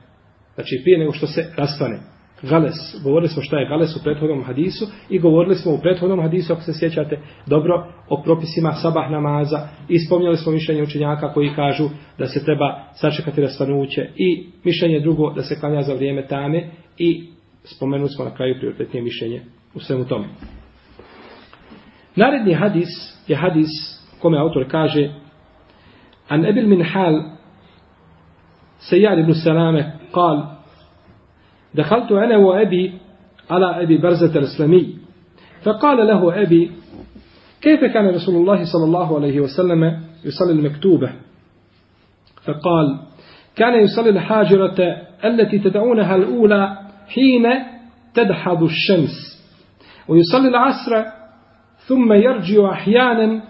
Znači 0.55 0.79
prije 0.83 0.99
nego 0.99 1.11
što 1.11 1.27
se 1.27 1.53
rastane. 1.57 1.99
Gales. 2.43 2.75
Govorili 3.03 3.27
smo 3.27 3.41
šta 3.41 3.57
je 3.57 3.67
gales 3.69 3.95
u 3.95 4.03
prethodnom 4.03 4.43
hadisu 4.43 4.85
i 5.09 5.19
govorili 5.19 5.55
smo 5.55 5.71
u 5.73 5.77
prethodnom 5.77 6.21
hadisu, 6.21 6.53
ako 6.53 6.61
se 6.61 6.73
sjećate, 6.73 7.19
dobro 7.45 7.87
o 8.09 8.21
propisima 8.23 8.71
sabah 8.71 9.11
namaza 9.11 9.67
i 9.89 9.99
spomnjali 9.99 10.37
smo 10.37 10.51
mišljenje 10.51 10.83
učenjaka 10.83 11.33
koji 11.33 11.55
kažu 11.55 11.89
da 12.17 12.27
se 12.27 12.45
treba 12.45 12.83
sačekati 12.93 13.41
rasvanuće 13.41 14.09
i 14.15 14.45
mišljenje 14.63 14.99
drugo 14.99 15.33
da 15.33 15.41
se 15.41 15.59
klanja 15.59 15.81
za 15.81 15.93
vrijeme 15.93 16.27
tame 16.27 16.69
i 16.97 17.27
spomenuli 17.63 18.09
smo 18.09 18.25
na 18.25 18.35
kraju 18.35 18.55
prioritetnije 18.57 19.03
mišljenje 19.03 19.41
u 19.75 19.79
svemu 19.79 20.05
tome. 20.05 20.27
Naredni 22.15 22.53
hadis 22.53 22.89
je 23.27 23.35
hadis 23.35 23.69
kome 24.21 24.37
autor 24.37 24.65
kaže 24.71 25.13
An 26.27 26.45
Ebil 26.45 26.67
min 26.67 26.83
hal 26.83 27.23
Sejar 28.79 29.19
ibn 29.19 29.33
Salame 29.33 29.99
kal 30.13 30.50
دخلت 31.75 32.11
أنا 32.11 32.37
وأبي 32.37 32.93
على 33.49 33.83
أبي 33.83 33.97
برزة 33.97 34.39
الإسلامي. 34.39 34.95
فقال 35.63 36.07
له 36.07 36.41
أبي 36.41 36.71
كيف 37.61 37.79
كان 37.85 38.07
رسول 38.07 38.35
الله 38.35 38.63
صلى 38.73 38.83
الله 38.85 39.15
عليه 39.15 39.39
وسلم 39.39 39.99
يصلي 40.25 40.51
المكتوبة؟ 40.51 41.11
فقال 42.43 42.99
كان 43.55 43.83
يصلي 43.83 44.09
الحاجرة 44.09 44.97
التي 45.25 45.59
تدعونها 45.59 46.15
الأولى 46.15 46.77
حين 47.07 47.43
تدحض 48.13 48.63
الشمس 48.63 49.41
ويصلي 50.07 50.47
العصر 50.47 51.03
ثم 51.87 52.13
يرجع 52.13 52.71
أحيانا 52.71 53.41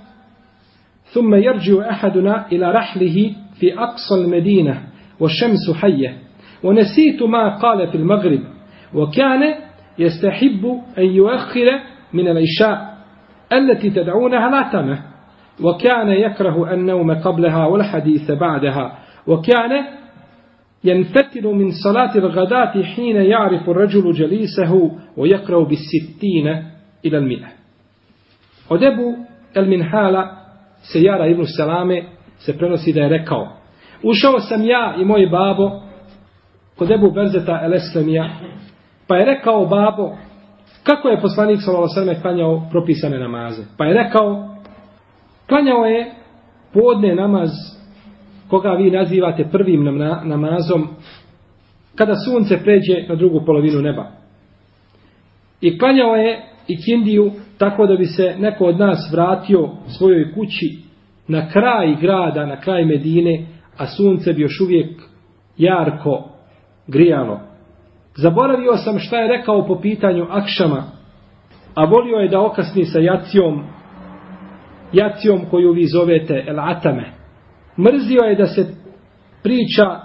ثم 1.13 1.35
يرجع 1.35 1.89
أحدنا 1.89 2.47
إلى 2.51 2.71
رحله 2.71 3.33
في 3.59 3.79
أقصى 3.79 4.15
المدينة 4.15 4.83
والشمس 5.19 5.71
حية. 5.81 6.17
ونسيت 6.63 7.23
ما 7.23 7.57
قال 7.57 7.87
في 7.87 7.95
المغرب 7.95 8.39
وكان 8.93 9.55
يستحب 9.99 10.65
أن 10.97 11.03
يؤخر 11.03 11.65
من 12.13 12.27
العشاء 12.27 12.97
التي 13.53 13.89
تدعونها 13.89 14.47
العتمة 14.49 14.99
وكان 15.63 16.09
يكره 16.09 16.73
النوم 16.73 17.11
قبلها 17.13 17.65
والحديث 17.65 18.31
بعدها 18.31 18.97
وكان 19.27 19.85
ينفتل 20.83 21.43
من 21.47 21.69
صلاة 21.83 22.15
الغداة 22.15 22.83
حين 22.83 23.15
يعرف 23.15 23.69
الرجل 23.69 24.11
جليسه 24.13 24.91
ويقرأ 25.17 25.63
بالستين 25.63 26.47
إلى 27.05 27.17
المئة. 27.17 27.47
ودبو 28.71 29.15
المنحالة 29.57 30.31
سيارة 30.93 31.31
ابن 31.31 31.41
السلامة 31.41 32.03
se 32.45 32.57
prenosi 32.57 32.93
da 32.93 33.01
je 33.01 33.09
rekao 33.09 33.47
Ušao 34.03 34.39
sam 34.39 34.65
ja 34.65 34.95
i 35.01 35.05
moj 35.05 35.25
babo 35.29 35.81
kod 36.81 36.91
Ebu 36.91 37.11
Berzeta 37.11 37.59
Eleslemija, 37.63 38.29
pa 39.07 39.15
je 39.15 39.25
rekao 39.25 39.65
babo 39.65 40.17
kako 40.83 41.09
je 41.09 41.21
poslanik 41.21 41.59
s.a.v. 41.61 42.21
klanjao 42.21 42.67
propisane 42.71 43.19
namaze. 43.19 43.63
Pa 43.77 43.85
je 43.85 43.93
rekao 43.93 44.55
klanjao 45.47 45.85
je 45.85 46.11
podne 46.73 47.15
namaz 47.15 47.49
koga 48.47 48.71
vi 48.71 48.91
nazivate 48.91 49.47
prvim 49.51 49.83
namazom 50.23 50.87
kada 51.95 52.15
sunce 52.15 52.63
pređe 52.63 53.07
na 53.09 53.15
drugu 53.15 53.41
polovinu 53.45 53.81
neba. 53.81 54.11
I 55.61 55.79
klanjao 55.79 56.15
je 56.15 56.41
i 56.67 56.81
kindiju 56.81 57.31
tako 57.57 57.87
da 57.87 57.95
bi 57.95 58.05
se 58.05 58.35
neko 58.39 58.65
od 58.65 58.79
nas 58.79 59.09
vratio 59.11 59.69
svojoj 59.97 60.33
kući 60.33 60.77
na 61.27 61.49
kraj 61.49 61.95
grada, 62.01 62.45
na 62.45 62.61
kraj 62.61 62.85
Medine, 62.85 63.45
a 63.77 63.87
sunce 63.87 64.33
bi 64.33 64.41
još 64.41 64.61
uvijek 64.61 65.01
jarko 65.57 66.30
grijalo. 66.87 67.39
Zaboravio 68.15 68.77
sam 68.77 68.99
šta 68.99 69.17
je 69.17 69.37
rekao 69.37 69.67
po 69.67 69.79
pitanju 69.81 70.27
Akšama, 70.29 70.83
a 71.75 71.85
volio 71.85 72.17
je 72.17 72.29
da 72.29 72.41
okasni 72.41 72.85
sa 72.85 72.99
jacijom, 72.99 73.63
jacijom 74.93 75.45
koju 75.49 75.71
vi 75.71 75.85
zovete 75.85 76.43
El 76.47 76.59
Atame. 76.59 77.11
Mrzio 77.77 78.21
je 78.23 78.35
da 78.35 78.45
se 78.45 78.65
priča 79.43 79.99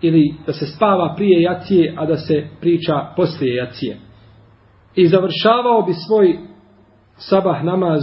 ili 0.00 0.34
da 0.46 0.52
se 0.52 0.66
spava 0.66 1.14
prije 1.16 1.42
jacije, 1.42 1.94
a 1.96 2.06
da 2.06 2.16
se 2.16 2.46
priča 2.60 2.92
poslije 3.16 3.54
jacije. 3.54 3.96
I 4.94 5.06
završavao 5.06 5.82
bi 5.82 5.92
svoj 5.92 6.38
sabah 7.16 7.64
namaz 7.64 8.02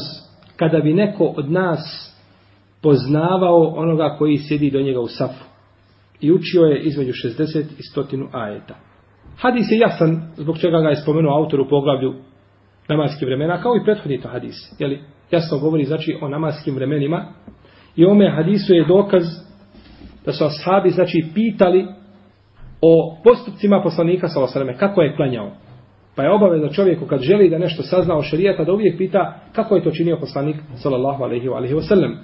kada 0.56 0.80
bi 0.80 0.94
neko 0.94 1.24
od 1.24 1.52
nas 1.52 2.16
poznavao 2.82 3.74
onoga 3.76 4.16
koji 4.18 4.38
sjedi 4.38 4.72
do 4.72 4.82
njega 4.82 5.00
u 5.00 5.08
safu. 5.08 5.46
I 6.22 6.32
učio 6.32 6.62
je 6.62 6.82
između 6.82 7.12
60 7.12 7.60
i 7.60 7.82
100 7.96 8.28
ajeta. 8.32 8.76
Hadis 9.38 9.72
je 9.72 9.78
jasan 9.78 10.22
zbog 10.36 10.58
čega 10.58 10.80
ga 10.80 10.90
je 10.90 10.96
spomenuo 10.96 11.38
autor 11.38 11.62
u 11.62 11.70
poglavlju 11.70 12.14
namaskih 12.90 13.28
vremena, 13.28 13.62
kao 13.62 13.76
i 13.76 13.84
prethodni 13.86 14.22
to 14.22 14.28
hadis. 14.28 14.56
Jeli, 14.80 15.00
jasno 15.32 15.60
govori 15.60 15.84
znači 15.84 16.18
o 16.22 16.28
namaskim 16.28 16.76
vremenima. 16.76 17.26
I 17.96 18.06
ome 18.06 18.32
hadisu 18.36 18.74
je 18.74 18.86
dokaz 18.86 19.24
da 20.26 20.32
su 20.32 20.46
ashabi 20.46 20.90
znači 20.90 21.26
pitali 21.34 21.86
o 22.82 23.18
postupcima 23.24 23.82
poslanika 23.84 24.28
sa 24.28 24.44
osreme, 24.44 24.78
kako 24.78 25.02
je 25.02 25.16
klanjao. 25.16 25.52
Pa 26.16 26.24
je 26.24 26.32
obaveza 26.32 26.70
čovjeku 26.70 27.06
kad 27.06 27.22
želi 27.22 27.50
da 27.50 27.58
nešto 27.58 27.84
sazna 27.84 28.18
o 28.18 28.22
šarijata 28.22 28.64
da 28.64 28.74
uvijek 28.74 28.98
pita 28.98 29.40
kako 29.52 29.76
je 29.76 29.84
to 29.84 29.92
činio 29.92 30.18
poslanik 30.20 30.56
sallallahu 30.76 31.24
alaihi 31.24 31.48
wa 31.48 31.68
sellem. 31.68 31.82
sallam. 31.82 32.18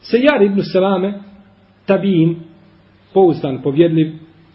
Sejar 0.00 0.42
ibn 0.42 0.62
Selame, 0.72 1.22
tabin, 1.86 2.40
pouzdan, 3.14 3.62
povjedljiv, 3.62 4.12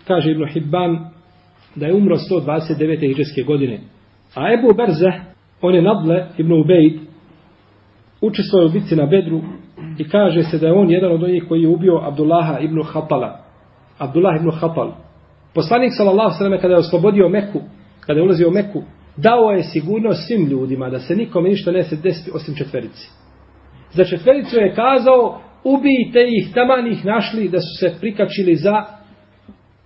kaže 0.08 0.32
ibn 0.32 0.48
Hibban 0.48 1.10
da 1.76 1.86
je 1.86 1.94
umro 1.94 2.16
129. 2.16 3.00
hiđarske 3.00 3.44
godine. 3.44 3.80
A 4.36 4.54
Ebu 4.54 4.74
Berze, 4.78 5.12
on 5.62 5.76
je 5.76 5.82
Nadle 5.82 6.28
ibn 6.38 6.54
Ubejd, 6.54 7.00
učestvovao 8.22 8.68
u 8.68 8.72
bitci 8.72 8.96
na 8.96 9.06
Bedru 9.06 9.42
i 9.98 10.10
kaže 10.10 10.44
se 10.44 10.58
da 10.58 10.68
je 10.68 10.74
on 10.74 10.92
jedan 10.92 11.12
od 11.12 11.24
onih 11.24 11.44
koji 11.48 11.62
je 11.62 11.68
ubio 11.68 12.02
Abdullaha 12.04 12.60
ibn 12.60 12.84
Hatala. 12.84 13.46
Abdullah 13.98 14.36
ibn 14.40 14.52
Hatal. 14.52 14.92
Poslanik 15.54 15.92
sallallahu 15.98 16.38
sallam 16.38 16.60
kada 16.62 16.74
je 16.74 16.80
oslobodio 16.80 17.30
Meku, 17.30 17.62
kada 18.00 18.20
je 18.20 18.24
ulazio 18.24 18.48
u 18.48 18.52
Meku, 18.52 18.84
dao 19.18 19.52
je 19.52 19.64
sigurnost 19.64 20.28
svim 20.28 20.48
ljudima 20.48 20.90
da 20.90 21.00
se 21.00 21.16
nikome 21.16 21.50
ništa 21.50 21.72
ne 21.72 21.84
se 21.84 21.96
desiti 21.96 22.32
osim 22.34 22.56
četverici. 22.56 23.10
Za 23.92 24.04
četvericu 24.04 24.56
je 24.56 24.76
kazao, 24.76 25.42
ubijte 25.66 26.28
ih, 26.28 26.54
taman 26.54 26.88
ih 26.88 27.06
našli 27.06 27.50
da 27.50 27.60
su 27.60 27.80
se 27.80 28.00
prikačili 28.00 28.56
za 28.56 28.86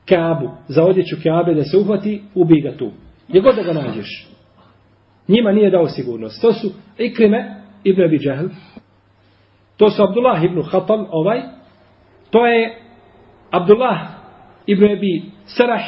Kabu, 0.10 0.50
za 0.68 0.84
odjeću 0.84 1.16
Kabe, 1.24 1.54
da 1.54 1.64
se 1.64 1.78
uhvati, 1.78 2.22
ubij 2.36 2.62
ga 2.62 2.78
tu. 2.78 2.92
Gdje 3.28 3.42
god 3.42 3.56
da 3.56 3.64
ga 3.64 3.74
nađeš. 3.74 4.28
Njima 5.28 5.52
nije 5.52 5.70
dao 5.70 5.88
sigurnost. 5.88 6.42
To 6.42 6.54
su 6.54 6.72
Ikrime 6.98 7.62
ibn 7.84 8.04
Abi 8.04 8.18
Džahl, 8.18 8.48
to 9.78 9.90
su 9.90 10.04
Abdullah 10.04 10.44
ibn 10.44 10.64
Khatal, 10.64 11.08
ovaj, 11.12 11.42
to 12.30 12.48
je 12.48 12.82
Abdullah 13.52 13.98
ibn 14.68 14.84
Abi 14.84 15.22
Sarah 15.46 15.82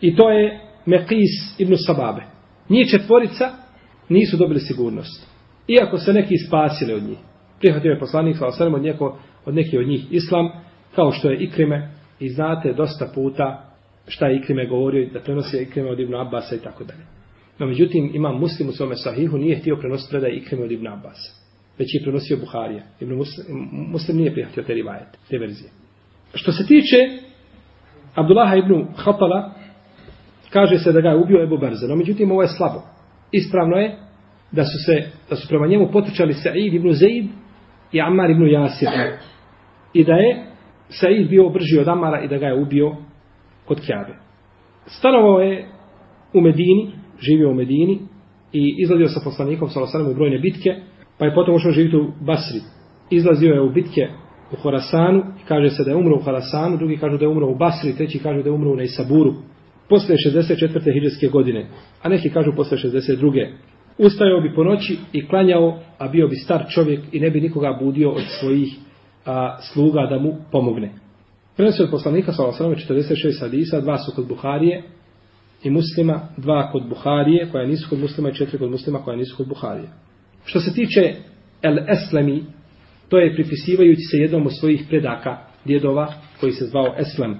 i 0.00 0.16
to 0.16 0.30
je 0.30 0.60
Meqis 0.86 1.58
ibn 1.58 1.74
Sababe. 1.86 2.22
Njih 2.68 2.90
četvorica, 2.90 3.50
nisu 4.08 4.36
dobili 4.36 4.60
sigurnost. 4.60 5.26
Iako 5.68 5.98
se 5.98 6.12
neki 6.12 6.34
spasili 6.38 6.94
od 6.94 7.02
njih 7.02 7.18
prihvatio 7.62 7.90
je 7.90 7.98
poslanik 7.98 8.36
sa 8.36 8.46
osanem 8.46 8.74
od, 8.74 8.82
njeko, 8.82 9.18
od 9.44 9.54
nekih 9.54 9.80
od 9.80 9.86
njih 9.86 10.12
islam, 10.12 10.48
kao 10.94 11.12
što 11.12 11.30
je 11.30 11.38
Ikrime, 11.38 11.90
i 12.20 12.28
znate 12.28 12.72
dosta 12.72 13.12
puta 13.14 13.68
šta 14.06 14.26
je 14.26 14.36
Ikrime 14.36 14.66
govorio, 14.66 15.08
da 15.12 15.20
prenosi 15.20 15.62
Ikrime 15.62 15.90
od 15.90 16.00
Ibn 16.00 16.14
Abbasa 16.14 16.54
i 16.56 16.58
tako 16.58 16.84
dalje. 16.84 17.02
No, 17.58 17.66
međutim, 17.66 18.10
imam 18.14 18.40
muslim 18.40 18.68
u 18.68 18.72
svome 18.72 18.96
sahihu, 18.96 19.38
nije 19.38 19.58
htio 19.58 19.76
prenositi 19.76 20.10
predaj 20.10 20.30
Ikrime 20.30 20.64
od 20.64 20.72
Ibn 20.72 20.86
Abbasa, 20.86 21.32
već 21.78 21.94
je 21.94 22.02
prenosio 22.02 22.36
Buharija. 22.36 22.82
Ibn 23.00 23.14
muslim, 23.14 23.46
muslim 23.70 24.16
nije 24.16 24.32
prihvatio 24.32 24.62
te 24.62 24.74
rivajete, 24.74 25.18
te 25.28 25.38
verzije. 25.38 25.70
Što 26.34 26.52
se 26.52 26.66
tiče 26.66 26.96
Abdullaha 28.14 28.56
ibn 28.56 28.86
Hatala, 28.96 29.54
kaže 30.50 30.78
se 30.78 30.92
da 30.92 31.00
ga 31.00 31.08
je 31.08 31.16
ubio 31.16 31.42
Ebu 31.42 31.58
Berze, 31.58 31.88
no 31.88 31.96
međutim, 31.96 32.32
ovo 32.32 32.42
je 32.42 32.48
slabo. 32.48 32.82
Ispravno 33.32 33.76
je 33.76 33.96
da 34.52 34.64
su 34.64 34.78
se 34.86 35.10
da 35.30 35.36
su 35.36 35.48
prema 35.48 35.66
njemu 35.66 35.88
potrčali 35.92 36.32
Sa'id 36.32 36.74
ibn 36.74 36.92
Zaid 36.92 37.26
i 37.92 38.00
Ammar 38.00 38.30
ibn 38.30 38.46
Jasir. 38.46 38.88
I 39.94 40.04
da 40.04 40.12
je 40.12 40.46
Said 40.88 41.28
bio 41.28 41.48
brži 41.48 41.78
od 41.80 41.88
Amara 41.88 42.20
i 42.24 42.28
da 42.28 42.38
ga 42.38 42.46
je 42.46 42.62
ubio 42.62 42.96
kod 43.64 43.80
Kjabe. 43.86 44.14
Stanovao 44.86 45.40
je 45.40 45.68
u 46.34 46.40
Medini, 46.40 46.92
živio 47.20 47.50
u 47.50 47.54
Medini 47.54 47.98
i 48.52 48.74
izlazio 48.78 49.08
sa 49.08 49.20
poslanikom 49.24 49.68
sa 49.68 49.80
Losanem 49.80 50.10
u 50.10 50.14
brojne 50.14 50.38
bitke, 50.38 50.70
pa 51.18 51.24
je 51.24 51.34
potom 51.34 51.54
ušao 51.54 51.72
živjeti 51.72 51.96
u 51.96 52.12
Basri. 52.20 52.60
Izlazio 53.10 53.54
je 53.54 53.60
u 53.60 53.72
bitke 53.72 54.08
u 54.52 54.56
Horasanu 54.56 55.18
i 55.18 55.46
kaže 55.48 55.70
se 55.70 55.84
da 55.84 55.90
je 55.90 55.96
umro 55.96 56.16
u 56.16 56.22
Horasanu, 56.22 56.76
drugi 56.76 56.96
kažu 56.96 57.18
da 57.18 57.24
je 57.24 57.28
umro 57.28 57.50
u 57.50 57.54
Basri, 57.54 57.96
treći 57.96 58.18
kažu 58.18 58.42
da 58.42 58.48
je 58.48 58.54
umro 58.54 58.70
u 58.70 58.76
Neisaburu. 58.76 59.34
Posle 59.88 60.14
64. 60.14 60.92
hiđarske 60.94 61.26
godine, 61.26 61.66
a 62.02 62.08
neki 62.08 62.30
kažu 62.30 62.52
posle 62.56 62.78
62 62.78 63.46
ustajao 63.98 64.40
bi 64.40 64.54
po 64.54 64.64
noći 64.64 64.96
i 65.12 65.26
klanjao, 65.26 65.78
a 65.98 66.08
bio 66.08 66.28
bi 66.28 66.36
star 66.36 66.64
čovjek 66.68 67.00
i 67.12 67.20
ne 67.20 67.30
bi 67.30 67.40
nikoga 67.40 67.78
budio 67.80 68.10
od 68.10 68.22
svojih 68.40 68.78
a, 69.26 69.58
sluga 69.72 70.06
da 70.10 70.18
mu 70.18 70.36
pomogne. 70.52 70.92
Prenosi 71.56 71.82
od 71.82 71.90
poslanika 71.90 72.32
sa 72.32 72.42
46 72.42 73.40
hadisa, 73.40 73.80
dva 73.80 73.98
su 73.98 74.12
kod 74.16 74.28
Buharije 74.28 74.82
i 75.62 75.70
muslima, 75.70 76.20
dva 76.36 76.72
kod 76.72 76.88
Buharije, 76.88 77.48
koja 77.50 77.66
nisu 77.66 77.88
kod 77.90 77.98
muslima 77.98 78.30
i 78.30 78.34
četiri 78.34 78.58
kod 78.58 78.70
muslima 78.70 78.98
koja 78.98 79.16
nisu 79.16 79.36
kod 79.36 79.48
Buharije. 79.48 79.88
Što 80.44 80.60
se 80.60 80.74
tiče 80.74 81.14
El 81.62 81.78
Eslemi, 81.88 82.44
to 83.08 83.18
je 83.18 83.34
pripisivajući 83.34 84.02
se 84.10 84.16
jednom 84.16 84.46
od 84.46 84.58
svojih 84.60 84.84
predaka, 84.88 85.38
djedova, 85.64 86.12
koji 86.40 86.52
se 86.52 86.64
zvao 86.64 86.94
Eslem. 86.98 87.36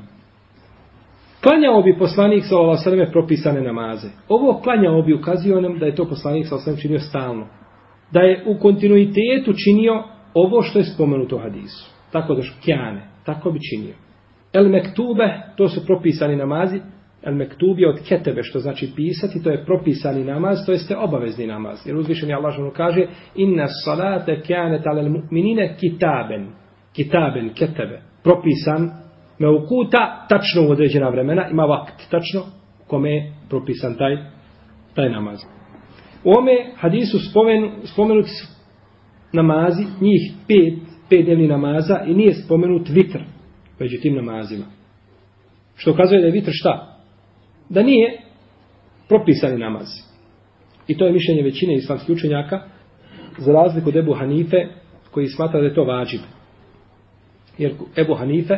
Klanjao 1.42 1.82
bi 1.82 1.98
poslanik 1.98 2.44
sa 2.44 2.56
ova 2.56 2.76
sveme 2.76 3.10
propisane 3.10 3.62
namaze. 3.62 4.08
Ovo 4.28 4.60
klanjao 4.60 5.02
bi 5.02 5.14
ukazio 5.14 5.60
nam 5.60 5.78
da 5.78 5.86
je 5.86 5.94
to 5.94 6.08
poslanik 6.08 6.46
sa 6.46 6.54
ova 6.54 6.76
činio 6.76 7.00
stalno. 7.00 7.46
Da 8.12 8.20
je 8.20 8.44
u 8.46 8.58
kontinuitetu 8.58 9.52
činio 9.64 10.04
ovo 10.34 10.62
što 10.62 10.78
je 10.78 10.84
spomenuto 10.84 11.36
u 11.36 11.38
hadisu. 11.38 11.90
Tako 12.12 12.34
da 12.34 12.42
škjane, 12.42 13.08
tako 13.24 13.50
bi 13.50 13.58
činio. 13.70 13.94
El 14.52 14.68
mektube, 14.68 15.40
to 15.56 15.68
su 15.68 15.86
propisani 15.86 16.36
namazi, 16.36 16.80
El 17.22 17.34
mektub 17.34 17.78
je 17.78 17.88
od 17.88 17.98
ketebe, 18.08 18.42
što 18.42 18.58
znači 18.58 18.92
pisati, 18.96 19.42
to 19.42 19.50
je 19.50 19.64
propisani 19.64 20.24
namaz, 20.24 20.58
to 20.66 20.72
jeste 20.72 20.96
obavezni 20.96 21.46
namaz. 21.46 21.86
Jer 21.86 21.96
uzvišen 21.96 22.28
je 22.28 22.34
Allah 22.34 22.54
kaže, 22.76 23.06
inna 23.34 23.66
salate 23.84 24.40
kjanet 24.46 24.86
alel 24.86 25.08
mu'minine 25.08 25.76
kitaben. 25.80 26.48
Kitaben, 26.92 27.54
ketebe. 27.54 28.02
Propisan, 28.22 28.90
me 29.38 29.48
ukuta, 29.48 30.26
tačno 30.28 30.68
u 30.68 30.70
određena 30.70 31.08
vremena, 31.08 31.48
ima 31.48 31.62
vakt, 31.62 32.10
tačno, 32.10 32.42
kome 32.86 33.10
je 33.10 33.32
propisan 33.48 33.94
taj, 33.94 34.16
taj 34.94 35.10
namaz. 35.10 35.38
U 36.24 36.30
ome 36.38 36.52
hadisu 36.76 37.18
spomen, 37.30 37.70
spomenuti 37.84 38.28
su 38.28 38.61
namazi, 39.32 39.82
njih 40.00 40.32
pet, 40.48 40.78
pet 41.10 41.24
dnevni 41.24 41.48
namaza 41.48 42.00
i 42.06 42.14
nije 42.14 42.34
spomenut 42.34 42.88
vitr 42.88 43.18
među 43.78 44.00
tim 44.02 44.14
namazima. 44.14 44.64
Što 45.76 45.90
ukazuje 45.90 46.20
da 46.20 46.26
je 46.26 46.32
vitr 46.32 46.50
šta? 46.52 46.98
Da 47.68 47.82
nije 47.82 48.18
propisani 49.08 49.58
namaz. 49.58 49.86
I 50.88 50.98
to 50.98 51.06
je 51.06 51.12
mišljenje 51.12 51.42
većine 51.42 51.74
islamskih 51.74 52.16
učenjaka 52.16 52.60
za 53.38 53.52
razliku 53.52 53.88
od 53.88 53.96
Ebu 53.96 54.14
Hanife 54.14 54.56
koji 55.10 55.26
smatra 55.26 55.60
da 55.60 55.66
je 55.66 55.74
to 55.74 55.84
vađib. 55.84 56.20
Jer 57.58 57.72
Ebu 57.96 58.14
Hanife 58.14 58.54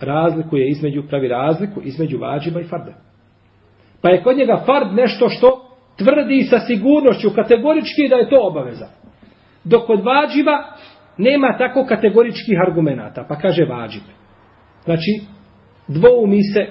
razlikuje 0.00 0.68
između, 0.68 1.02
pravi 1.08 1.28
razliku 1.28 1.80
između 1.84 2.18
vađiba 2.18 2.60
i 2.60 2.64
farda. 2.64 2.94
Pa 4.00 4.10
je 4.10 4.22
kod 4.22 4.36
njega 4.36 4.62
fard 4.66 4.94
nešto 4.94 5.28
što 5.28 5.76
tvrdi 5.98 6.42
sa 6.42 6.58
sigurnošću 6.58 7.30
kategorički 7.34 8.08
da 8.10 8.16
je 8.16 8.30
to 8.30 8.38
obaveza. 8.40 8.88
Dok 9.64 9.86
kod 9.86 10.04
vađiba 10.04 10.64
nema 11.18 11.58
tako 11.58 11.86
kategoričkih 11.88 12.58
argumenata, 12.68 13.24
pa 13.28 13.36
kaže 13.36 13.64
vađib. 13.64 14.02
Znači, 14.84 15.20
dvoumi 15.88 16.42
se 16.42 16.66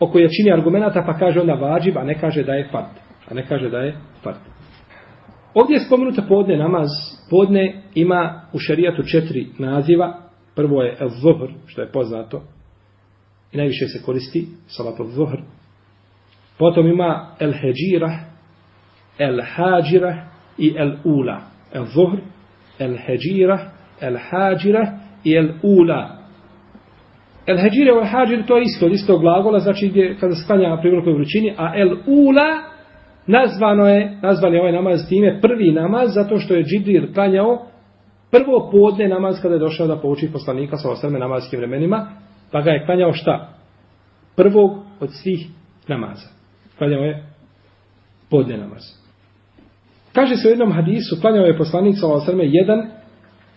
oko 0.00 0.18
jačini 0.18 0.52
argumenata, 0.52 1.02
pa 1.06 1.18
kaže 1.18 1.40
onda 1.40 1.54
vađib, 1.54 1.98
a 1.98 2.04
ne 2.04 2.20
kaže 2.20 2.42
da 2.42 2.52
je 2.52 2.68
fard. 2.72 2.96
A 3.30 3.34
ne 3.34 3.46
kaže 3.46 3.70
da 3.70 3.78
je 3.78 3.96
fard. 4.22 4.38
Ovdje 5.54 5.74
je 5.74 5.80
spomenuta 5.80 6.22
podne 6.28 6.56
namaz. 6.56 6.88
Podne 7.30 7.82
ima 7.94 8.42
u 8.52 8.58
šarijatu 8.58 9.02
četiri 9.02 9.46
naziva. 9.58 10.18
Prvo 10.54 10.82
je 10.82 10.96
el 11.00 11.08
zuhr, 11.08 11.50
što 11.66 11.80
je 11.80 11.92
poznato. 11.92 12.42
I 13.52 13.56
najviše 13.56 13.86
se 13.86 14.02
koristi 14.04 14.46
salat 14.66 15.00
el 15.00 15.06
zuhr. 15.06 15.38
Potom 16.58 16.86
ima 16.86 17.36
el 17.40 17.52
heđira, 17.52 18.18
el 19.18 19.40
hađira 19.54 20.28
i 20.58 20.74
el 20.78 20.92
ula. 21.04 21.55
El 21.76 21.84
zuhr, 21.84 22.18
el 22.78 22.96
heđira, 23.06 23.58
el 24.00 24.16
hađira 24.30 24.98
i 25.24 25.36
el 25.36 25.48
ula. 25.62 26.16
El 27.46 27.58
heđira 27.58 27.92
i 27.92 27.98
el 27.98 28.04
hađir 28.04 28.46
to 28.46 28.56
je 28.56 28.62
isto, 28.62 28.86
isto 28.86 29.18
glagola, 29.18 29.58
znači 29.58 29.88
gdje 29.88 30.16
kada 30.20 30.34
se 30.34 30.46
klanja 30.46 30.68
na 30.68 30.80
velikoj 30.84 31.12
vrućini, 31.12 31.54
a 31.58 31.72
el 31.76 31.90
ula 32.06 32.50
nazvano 33.26 33.86
je, 33.86 34.18
nazvan 34.22 34.54
je 34.54 34.60
ovaj 34.60 34.72
namaz 34.72 35.08
time 35.08 35.40
prvi 35.40 35.72
namaz, 35.72 36.14
zato 36.14 36.38
što 36.38 36.54
je 36.54 36.64
Džibril 36.64 37.12
klanjao 37.14 37.66
prvo 38.30 38.70
podne 38.72 39.08
namaz 39.08 39.42
kada 39.42 39.54
je 39.54 39.58
došao 39.58 39.86
da 39.86 40.00
pouči 40.00 40.32
poslanika 40.32 40.76
sa 40.76 40.90
osrme 40.90 41.18
namazskim 41.18 41.58
vremenima, 41.58 42.06
pa 42.52 42.60
ga 42.60 42.70
je 42.70 42.86
klanjao 42.86 43.12
šta? 43.12 43.48
Prvog 44.36 44.78
od 45.00 45.10
svih 45.22 45.46
namaza. 45.88 46.28
Klanjao 46.78 47.04
je 47.04 47.24
podne 48.30 48.56
namaz. 48.56 49.05
Kaže 50.16 50.36
se 50.36 50.48
u 50.48 50.50
jednom 50.50 50.72
hadisu, 50.72 51.20
klanjao 51.20 51.44
je 51.44 51.58
poslanik 51.58 51.94
sa 52.00 52.06
osrme 52.08 52.44
jedan 52.46 52.86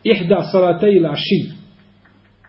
ihda 0.04 0.44
salatej 0.52 1.00
la 1.00 1.16
ši. 1.16 1.52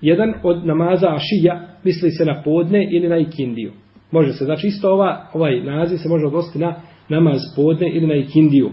Jedan 0.00 0.34
od 0.42 0.66
namaza 0.66 1.14
ašija 1.14 1.60
misli 1.84 2.10
se 2.10 2.24
na 2.24 2.42
podne 2.42 2.88
ili 2.90 3.08
na 3.08 3.18
ikindiju. 3.18 3.72
Može 4.10 4.32
se, 4.32 4.44
znači 4.44 4.66
isto 4.66 4.92
ova, 4.92 5.26
ovaj 5.32 5.60
naziv 5.62 5.96
se 5.96 6.08
može 6.08 6.26
odnositi 6.26 6.58
na 6.58 6.74
namaz 7.08 7.40
podne 7.56 7.90
ili 7.90 8.06
na 8.06 8.14
ikindiju. 8.14 8.70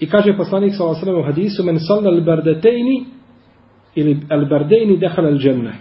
I 0.00 0.08
kaže 0.08 0.36
poslanik 0.36 0.74
sa 0.76 0.84
osrme 0.86 1.14
u 1.14 1.22
hadisu, 1.22 1.64
men 1.64 1.78
salla 1.78 2.10
al-bardetejni 2.10 3.04
ili 3.94 4.18
al-bardejni 4.28 4.98
dehal 4.98 5.26
al-dženne. 5.26 5.72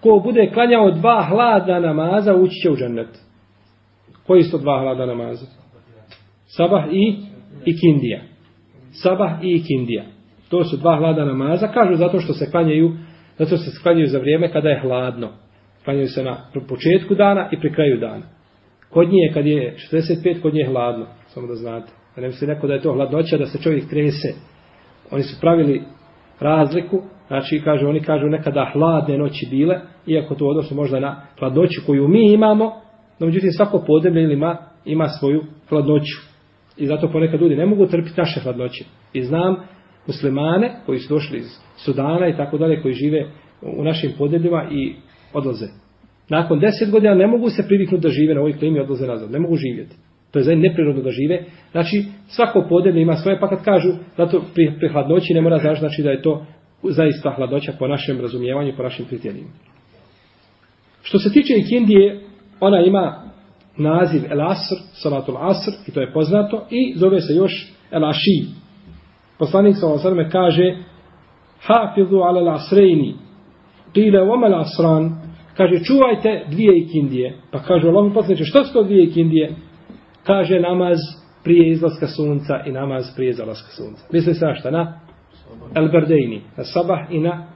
Ko 0.00 0.20
bude 0.24 0.50
klanjao 0.54 0.90
dva 0.90 1.26
hlada 1.28 1.80
namaza, 1.80 2.34
ući 2.34 2.54
će 2.62 2.70
u 2.70 2.76
džennet. 2.76 3.18
Koji 4.26 4.42
su 4.42 4.50
to 4.50 4.58
dva 4.58 4.80
hlada 4.80 5.06
namaza? 5.06 5.65
Sabah 6.46 6.84
i 6.92 7.16
ikindija. 7.64 8.20
Sabah 8.90 9.30
i 9.42 9.56
ikindija. 9.56 10.04
To 10.48 10.64
su 10.64 10.76
dva 10.76 10.96
hlada 10.96 11.24
namaza. 11.24 11.68
Kažu 11.68 11.94
zato 11.94 12.20
što 12.20 12.32
se 12.32 12.50
klanjaju, 12.50 12.92
zato 13.38 13.56
što 13.56 13.70
se 13.70 13.82
klanjaju 13.82 14.06
za 14.06 14.18
vrijeme 14.18 14.52
kada 14.52 14.68
je 14.68 14.80
hladno. 14.80 15.28
Klanjaju 15.84 16.08
se 16.08 16.22
na 16.22 16.36
početku 16.68 17.14
dana 17.14 17.48
i 17.52 17.60
pri 17.60 17.72
kraju 17.72 18.00
dana. 18.00 18.22
Kod 18.90 19.08
nje 19.08 19.30
kad 19.34 19.46
je 19.46 19.76
45, 19.92 20.40
kod 20.42 20.54
nje 20.54 20.60
je 20.60 20.66
hladno. 20.66 21.06
Samo 21.26 21.46
da 21.46 21.54
znate. 21.54 21.92
Da 22.16 22.22
ne 22.22 22.26
misli 22.26 22.46
neko 22.46 22.66
da 22.66 22.74
je 22.74 22.82
to 22.82 22.92
hladnoća, 22.92 23.38
da 23.38 23.46
se 23.46 23.62
čovjek 23.62 23.88
trese. 23.90 24.28
Oni 25.10 25.22
su 25.22 25.40
pravili 25.40 25.82
razliku. 26.40 27.02
Znači, 27.26 27.60
kažu, 27.64 27.88
oni 27.88 28.00
kažu 28.00 28.26
nekada 28.26 28.70
hladne 28.72 29.18
noći 29.18 29.46
bile, 29.50 29.80
iako 30.06 30.34
to 30.34 30.46
odnosno 30.46 30.76
možda 30.76 31.00
na 31.00 31.22
hladnoću 31.38 31.80
koju 31.86 32.08
mi 32.08 32.32
imamo, 32.32 32.64
no 33.18 33.26
međutim 33.26 33.50
svako 33.50 33.84
podemlje 33.86 34.32
ima, 34.32 34.58
ima 34.84 35.08
svoju 35.08 35.42
hladnoću. 35.68 36.35
I 36.76 36.86
zato 36.86 37.08
ponekad 37.08 37.40
ljudi 37.40 37.56
ne 37.56 37.66
mogu 37.66 37.86
trpiti 37.86 38.20
naše 38.20 38.40
hladnoće. 38.40 38.84
I 39.12 39.22
znam 39.22 39.56
muslimane 40.06 40.74
koji 40.86 40.98
su 40.98 41.14
došli 41.14 41.38
iz 41.38 41.46
Sudana 41.76 42.28
i 42.28 42.36
tako 42.36 42.58
dalje, 42.58 42.82
koji 42.82 42.94
žive 42.94 43.26
u 43.62 43.84
našim 43.84 44.12
podebljima 44.18 44.68
i 44.70 44.94
odlaze. 45.32 45.66
Nakon 46.28 46.60
deset 46.60 46.90
godina 46.90 47.14
ne 47.14 47.26
mogu 47.26 47.50
se 47.50 47.66
priviknuti 47.68 48.02
da 48.02 48.08
žive 48.08 48.34
na 48.34 48.40
ovoj 48.40 48.58
klimi 48.58 48.78
i 48.78 48.80
odlaze 48.80 49.06
nazad. 49.06 49.30
Ne 49.30 49.38
mogu 49.38 49.56
živjeti. 49.56 49.96
To 50.30 50.38
je 50.38 50.42
za 50.42 50.54
neprirodno 50.54 51.02
da 51.02 51.10
žive. 51.10 51.44
Znači, 51.72 52.04
svako 52.28 52.66
podeblje 52.68 53.02
ima 53.02 53.16
svoje, 53.16 53.40
pa 53.40 53.48
kad 53.48 53.64
kažu 53.64 53.88
zato 54.16 54.42
pri, 54.54 54.72
pri 54.78 54.88
hladnoći 54.88 55.34
ne 55.34 55.40
mora 55.40 55.58
znači, 55.58 55.80
znači 55.80 56.02
da 56.02 56.10
je 56.10 56.22
to 56.22 56.46
zaista 56.82 57.30
hladnoća 57.30 57.72
po 57.78 57.88
našem 57.88 58.20
razumijevanju, 58.20 58.72
po 58.76 58.82
našim 58.82 59.04
kriterijima. 59.04 59.50
Što 61.02 61.18
se 61.18 61.32
tiče 61.32 61.54
ikindije, 61.56 62.20
ona 62.60 62.80
ima 62.80 63.25
naziv 63.76 64.22
El 64.30 64.40
Asr, 64.40 64.76
Salatul 64.92 65.36
Asr, 65.36 65.72
i 65.86 65.92
to 65.92 66.00
je 66.00 66.12
poznato, 66.12 66.66
i 66.70 66.94
zove 66.96 67.20
se 67.20 67.34
još 67.34 67.72
El 67.90 68.04
Aši. 68.04 68.38
Poslanik 69.38 69.76
sa 69.76 69.86
osrme 69.86 70.30
kaže 70.30 70.76
Hafizu 71.60 72.16
ala 72.16 72.40
l'asrejni 72.40 73.14
Tile 73.92 74.22
omel 74.22 74.54
asran 74.54 75.26
Kaže, 75.56 75.84
čuvajte 75.84 76.44
dvije 76.50 76.78
ikindije. 76.78 77.36
Pa 77.50 77.58
kaže, 77.58 77.88
Allah 77.88 78.04
mi 78.04 78.14
poslaniče, 78.14 78.44
što 78.44 78.64
su 78.64 78.72
to 78.72 78.82
dvije 78.82 79.04
ikindije? 79.04 79.54
Kaže, 80.24 80.60
namaz 80.60 80.98
prije 81.44 81.70
izlaska 81.70 82.06
sunca 82.06 82.54
i 82.66 82.72
namaz 82.72 83.04
prije 83.16 83.32
zalaska 83.32 83.68
sunca. 83.70 84.02
Misli 84.12 84.34
se 84.34 84.46
na 84.46 84.54
šta? 84.54 84.70
Na 84.70 85.00
El 85.74 85.88
Berdejni, 85.88 86.42
na 86.56 86.64
sabah 86.64 86.98
i 87.10 87.20
na 87.20 87.46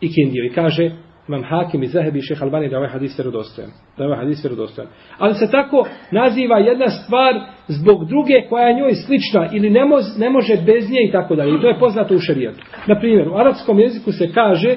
ikindiju. 0.00 0.44
I 0.44 0.52
kaže, 0.52 0.90
imam 1.28 1.44
hakim 1.44 1.82
i 1.82 1.86
zahebi 1.86 2.18
i 2.18 2.22
šeha 2.22 2.44
Albani 2.44 2.68
da 2.68 2.76
ovaj 2.76 2.90
hadis 2.90 3.18
vjerodostojan. 3.18 3.70
Da 3.98 4.04
ovaj 4.04 4.18
hadis 4.18 4.44
vjerodostojan. 4.44 4.90
Ali 5.18 5.34
se 5.34 5.50
tako 5.50 5.86
naziva 6.10 6.58
jedna 6.58 6.88
stvar 6.88 7.34
zbog 7.68 8.04
druge 8.08 8.34
koja 8.48 8.68
je 8.68 8.74
njoj 8.74 8.94
slična 8.94 9.48
ili 9.52 9.70
ne, 9.70 9.84
moz, 9.84 10.04
ne 10.18 10.30
može 10.30 10.56
bez 10.56 10.90
nje 10.90 11.08
i 11.08 11.12
tako 11.12 11.36
dalje. 11.36 11.54
I 11.54 11.60
to 11.60 11.68
je 11.68 11.78
poznato 11.78 12.14
u 12.14 12.18
šarijetu. 12.18 12.60
Na 12.86 12.98
primjer, 13.00 13.28
u 13.28 13.34
arapskom 13.34 13.78
jeziku 13.78 14.12
se 14.12 14.32
kaže 14.32 14.76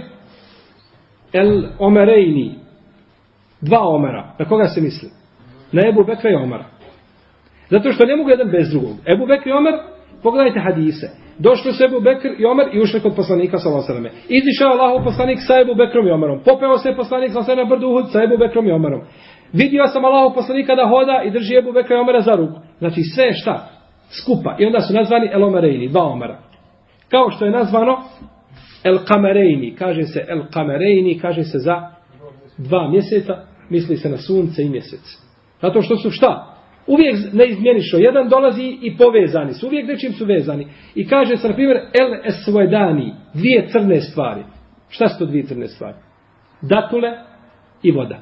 el 1.34 1.64
omerejni. 1.80 2.56
Dva 3.62 3.88
omera. 3.88 4.36
Na 4.40 4.46
koga 4.46 4.68
se 4.68 4.82
misli? 4.82 5.10
Na 5.72 5.82
Ebu 5.90 6.04
Bekra 6.04 6.30
i 6.30 6.36
Omara. 6.36 6.66
Zato 7.70 7.92
što 7.92 8.06
ne 8.06 8.16
mogu 8.16 8.30
jedan 8.30 8.52
bez 8.52 8.70
drugog. 8.70 8.96
Ebu 9.08 9.26
Bekri 9.26 9.50
i 9.50 9.54
Omer, 9.54 9.74
pogledajte 10.26 10.60
hadise. 10.68 11.08
Došli 11.48 11.72
su 11.74 11.84
Ebu 11.84 12.00
Bekr 12.08 12.32
i 12.42 12.46
Omer 12.46 12.68
i 12.74 12.82
ušli 12.82 13.00
kod 13.00 13.16
poslanika 13.16 13.58
sa 13.58 13.70
Osaleme. 13.70 14.10
Izišao 14.40 14.72
Allahov 14.72 15.04
poslanik 15.10 15.40
sa 15.48 15.54
Ebu 15.64 15.74
Bekrom 15.76 16.08
i 16.08 16.12
Omerom. 16.12 16.40
Popeo 16.46 16.78
se 16.78 16.96
poslanik 17.02 17.32
sa 17.32 17.40
Osaleme 17.40 17.70
brdu 17.70 17.88
Uhud 17.88 18.06
sa 18.12 18.24
Ebu 18.24 18.38
Bekrom 18.38 18.68
i 18.68 18.72
Omerom. 18.72 19.02
Vidio 19.54 19.88
sam 19.88 20.06
Allahov 20.06 20.34
poslanika 20.34 20.76
da 20.76 20.88
hoda 20.94 21.24
i 21.26 21.32
drži 21.32 21.56
Ebu 21.56 21.72
Bekra 21.72 21.96
i 21.96 22.00
Omera 22.00 22.22
za 22.22 22.32
ruku. 22.32 22.60
Znači 22.80 23.02
sve 23.16 23.34
šta? 23.34 23.56
Skupa. 24.20 24.56
I 24.60 24.66
onda 24.66 24.80
su 24.82 24.94
nazvani 24.94 25.30
El 25.34 25.44
Omerejni, 25.44 25.88
dva 25.88 26.04
Omera. 26.04 26.38
Kao 27.12 27.30
što 27.32 27.46
je 27.46 27.52
nazvano 27.52 27.98
El 28.84 28.98
Kamerejni. 29.08 29.76
Kaže 29.76 30.04
se 30.04 30.26
El 30.28 30.42
Kamerejni, 30.54 31.20
kaže 31.20 31.44
se 31.44 31.58
za 31.58 31.76
dva 32.58 32.90
mjeseca. 32.90 33.36
Misli 33.70 33.98
se 33.98 34.10
na 34.10 34.18
sunce 34.18 34.64
i 34.64 34.70
mjesec. 34.70 35.06
Zato 35.62 35.82
što 35.82 35.98
su 35.98 36.12
šta? 36.12 36.55
Uvijek 36.88 37.16
neizmjenišo. 37.34 37.98
Jedan 37.98 38.30
dolazi 38.30 38.78
i 38.82 38.98
povezani 38.98 39.54
su. 39.54 39.68
Uvijek 39.68 39.88
nečim 39.88 40.14
su 40.14 40.26
vezani. 40.26 40.68
I 40.96 41.08
kaže 41.08 41.38
se, 41.38 41.48
na 41.48 41.54
primjer, 41.54 41.78
el 41.78 42.14
esvedani. 42.26 43.14
Dvije 43.34 43.68
crne 43.68 44.02
stvari. 44.02 44.44
Šta 44.90 45.08
su 45.08 45.20
to 45.20 45.26
dvije 45.26 45.44
crne 45.44 45.68
stvari? 45.68 45.98
Datule 46.62 47.12
i 47.84 47.92
voda. 47.92 48.20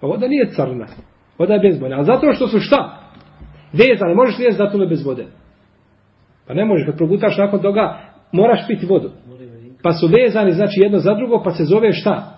A 0.00 0.06
voda 0.06 0.28
nije 0.28 0.50
crna. 0.50 0.86
Voda 1.38 1.54
je 1.54 1.60
bezbojna. 1.60 2.00
A 2.00 2.04
zato 2.04 2.32
što 2.32 2.48
su 2.48 2.60
šta? 2.60 3.00
Vezane. 3.72 4.14
Možeš 4.14 4.38
li 4.38 4.44
jesti 4.44 4.62
datule 4.62 4.86
bez 4.86 5.06
vode? 5.06 5.26
Pa 6.46 6.54
ne 6.54 6.64
možeš. 6.64 6.86
Kad 6.86 6.96
progutaš 6.96 7.38
nakon 7.38 7.62
toga, 7.62 8.00
moraš 8.32 8.66
piti 8.68 8.86
vodu. 8.86 9.10
Pa 9.82 9.92
su 9.92 10.06
vezani, 10.06 10.52
znači 10.52 10.80
jedno 10.82 10.98
za 10.98 11.14
drugo, 11.14 11.42
pa 11.42 11.50
se 11.50 11.64
zove 11.64 11.92
šta? 11.92 12.33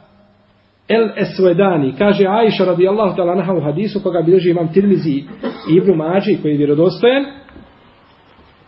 El 0.89 1.11
Esvedani, 1.17 1.95
kaže 1.99 2.27
Aisha 2.29 2.65
radijallahu 2.65 3.17
ta'ala 3.17 3.35
naha 3.35 3.53
u 3.53 3.61
hadisu 3.61 4.03
koga 4.03 4.23
bilježi 4.23 4.51
imam 4.51 4.73
Tirmizi 4.73 5.25
i 5.71 5.77
Ibnu 5.77 5.95
Mađi 5.95 6.39
koji 6.43 6.53
je 6.53 6.59
vjerodostojan, 6.59 7.25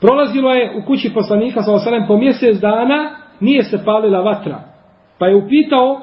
prolazilo 0.00 0.52
je 0.52 0.72
u 0.78 0.86
kući 0.86 1.14
poslanika 1.14 1.62
sa 1.62 1.72
osalem 1.72 2.04
po 2.08 2.16
mjesec 2.16 2.56
dana, 2.56 3.10
nije 3.40 3.62
se 3.62 3.84
palila 3.84 4.20
vatra. 4.20 4.60
Pa 5.18 5.26
je 5.26 5.36
upitao 5.36 6.00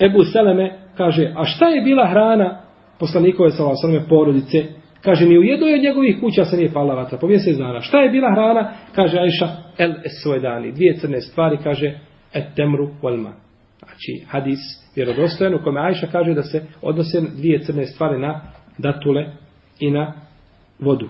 Ebu 0.00 0.24
Seleme, 0.32 0.78
kaže, 0.96 1.32
a 1.36 1.44
šta 1.44 1.68
je 1.68 1.80
bila 1.82 2.06
hrana 2.06 2.60
poslanikove 2.98 3.50
sa 3.50 3.66
osaleme 3.66 4.08
porodice? 4.08 4.64
Kaže, 5.04 5.26
ni 5.26 5.38
u 5.38 5.42
jednoj 5.42 5.74
od 5.74 5.82
njegovih 5.82 6.16
kuća 6.20 6.44
se 6.44 6.56
nije 6.56 6.72
palila 6.72 6.94
vatra, 6.94 7.18
po 7.18 7.26
mjesec 7.26 7.56
dana. 7.56 7.80
Šta 7.80 7.98
je 7.98 8.10
bila 8.10 8.30
hrana? 8.34 8.72
Kaže 8.94 9.18
Aisha, 9.18 9.48
El 9.78 9.92
Esvedani, 10.04 10.72
dvije 10.72 10.94
crne 10.94 11.20
stvari, 11.20 11.58
kaže, 11.64 11.98
Et 12.34 12.44
temru 12.56 12.88
walma. 13.02 13.32
Znači, 13.78 14.24
hadis 14.28 14.58
vjerodostojan 14.98 15.54
u 15.54 15.62
kome 15.64 15.80
Ajša 15.80 16.06
kaže 16.06 16.34
da 16.34 16.42
se 16.42 16.66
odnose 16.82 17.20
dvije 17.20 17.62
crne 17.62 17.86
stvari 17.86 18.18
na 18.18 18.40
datule 18.78 19.26
i 19.80 19.90
na 19.90 20.12
vodu. 20.78 21.08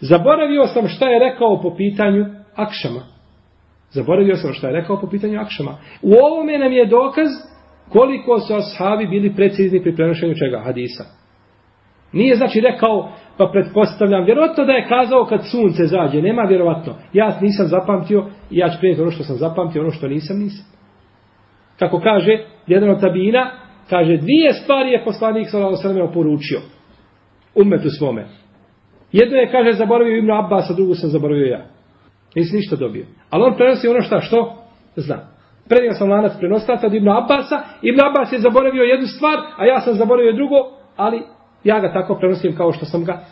Zaboravio 0.00 0.66
sam 0.66 0.88
šta 0.88 1.08
je 1.08 1.18
rekao 1.18 1.60
po 1.62 1.74
pitanju 1.76 2.26
akšama. 2.54 3.00
Zaboravio 3.90 4.36
sam 4.36 4.52
šta 4.52 4.66
je 4.66 4.72
rekao 4.80 5.00
po 5.00 5.06
pitanju 5.06 5.40
akšama. 5.40 5.78
U 6.02 6.12
ovome 6.26 6.58
nam 6.58 6.72
je 6.72 6.86
dokaz 6.86 7.28
koliko 7.88 8.40
su 8.40 8.54
ashabi 8.54 9.06
bili 9.06 9.34
precizni 9.34 9.82
pri 9.82 9.96
prenošenju 9.96 10.34
čega 10.34 10.62
hadisa. 10.64 11.04
Nije 12.12 12.36
znači 12.36 12.60
rekao, 12.60 13.12
pa 13.36 13.50
pretpostavljam, 13.52 14.24
vjerojatno 14.24 14.64
da 14.64 14.72
je 14.72 14.88
kazao 14.88 15.24
kad 15.24 15.40
sunce 15.50 15.86
zađe, 15.86 16.22
nema 16.22 16.42
vjerovatno. 16.42 16.94
Ja 17.12 17.38
nisam 17.40 17.66
zapamtio, 17.66 18.26
ja 18.50 18.68
ću 18.68 18.78
prijeti 18.78 19.00
ono 19.00 19.10
što 19.10 19.24
sam 19.24 19.36
zapamtio, 19.36 19.82
ono 19.82 19.90
što 19.90 20.08
nisam, 20.08 20.38
nisam. 20.38 20.79
Kako 21.80 22.00
kaže 22.00 22.38
jedan 22.66 22.90
od 22.90 23.00
tabina, 23.00 23.50
kaže 23.90 24.16
dvije 24.16 24.52
stvari 24.52 24.90
je 24.90 25.04
poslanik 25.04 25.48
sallallahu 25.50 25.82
alejhi 25.84 26.00
ve 26.00 26.08
oporučio 26.08 26.60
ummetu 27.54 27.90
svome. 27.98 28.26
Jedno 29.12 29.36
je 29.36 29.50
kaže 29.50 29.72
zaboravio 29.72 30.16
Ibn 30.16 30.30
Abbas, 30.30 30.70
a 30.70 30.74
drugo 30.74 30.94
sam 30.94 31.10
zaboravio 31.10 31.46
ja. 31.46 31.66
Nisi 32.36 32.56
ništa 32.56 32.76
dobio. 32.76 33.06
Ali 33.30 33.44
on 33.44 33.56
prenosi 33.56 33.88
ono 33.88 34.00
šta, 34.00 34.20
što? 34.20 34.56
Zna. 34.96 35.18
Prenio 35.68 35.92
sam 35.92 36.10
lanac 36.10 36.32
prenostaca 36.38 36.86
od 36.86 36.94
Ibn 36.94 37.08
Abbasa. 37.08 37.60
Ibn 37.82 38.00
Abbas 38.00 38.32
je 38.32 38.38
zaboravio 38.38 38.82
jednu 38.82 39.06
stvar, 39.06 39.38
a 39.56 39.66
ja 39.66 39.80
sam 39.80 39.94
zaboravio 39.94 40.32
drugo, 40.32 40.56
ali 40.96 41.22
ja 41.64 41.80
ga 41.80 41.92
tako 41.92 42.14
prenosim 42.14 42.56
kao 42.56 42.72
što 42.72 42.84
sam 42.84 43.04
ga 43.04 43.24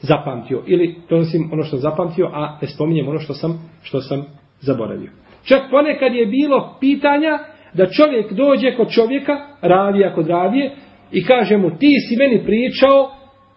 zapamtio. 0.00 0.62
Ili 0.66 0.96
prenosim 1.08 1.50
ono 1.52 1.62
što 1.62 1.70
sam 1.70 1.90
zapamtio, 1.90 2.30
a 2.32 2.58
ne 2.62 2.68
spominjem 2.68 3.08
ono 3.08 3.18
što 3.18 3.34
sam, 3.34 3.70
što 3.82 4.00
sam 4.00 4.24
zaboravio. 4.60 5.10
Čak 5.44 5.60
ponekad 5.70 6.14
je 6.14 6.26
bilo 6.26 6.76
pitanja 6.80 7.38
da 7.74 7.86
čovjek 7.86 8.32
dođe 8.32 8.76
kod 8.76 8.90
čovjeka, 8.90 9.32
ravija 9.62 10.14
kod 10.14 10.26
ravije, 10.26 10.74
i 11.12 11.24
kaže 11.24 11.56
mu, 11.56 11.70
ti 11.78 11.90
si 12.08 12.16
meni 12.16 12.44
pričao 12.46 13.10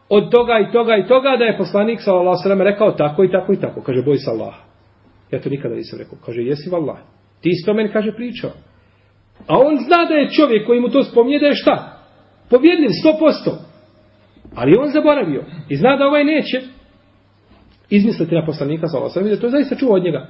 od 0.10 0.32
toga 0.32 0.60
i 0.60 0.72
toga 0.72 0.98
i 0.98 1.08
toga, 1.08 1.36
da 1.40 1.46
je 1.46 1.58
poslanik 1.58 2.02
sallallahu 2.02 2.44
sallam 2.44 2.62
rekao 2.62 2.92
tako 2.92 3.24
i 3.24 3.32
tako 3.32 3.54
i 3.54 3.60
tako. 3.60 3.82
Kaže, 3.82 4.02
boj 4.02 4.18
se 4.18 4.30
Allah. 4.30 4.54
Ja 5.32 5.42
to 5.42 5.50
nikada 5.50 5.76
nisam 5.76 6.00
rekao. 6.00 6.18
Kaže, 6.26 6.42
jesi 6.42 6.70
vallah. 6.70 6.98
Ti 7.42 7.50
si 7.54 7.66
to 7.66 7.74
meni, 7.74 7.90
kaže, 7.90 8.12
pričao. 8.12 8.52
A 9.48 9.60
on 9.60 9.78
zna 9.78 10.06
da 10.06 10.14
je 10.14 10.30
čovjek 10.30 10.68
koji 10.68 10.80
mu 10.82 10.90
to 10.90 11.04
spominje 11.04 11.40
da 11.40 11.46
je 11.46 11.56
šta? 11.56 12.00
Pobjedljiv, 12.50 12.90
sto 13.00 13.16
posto. 13.20 13.52
Ali 14.56 14.78
on 14.80 14.90
zaboravio. 14.90 15.44
I 15.70 15.76
zna 15.76 15.98
da 15.98 16.08
ovaj 16.08 16.24
neće 16.24 16.62
izmisliti 17.90 18.36
na 18.36 18.46
poslanika 18.46 18.88
sallallahu 18.88 19.14
sallam. 19.14 19.40
To 19.40 19.46
je 19.46 19.52
zaista 19.52 19.76
čuo 19.76 19.96
od 19.96 20.04
njega. 20.04 20.28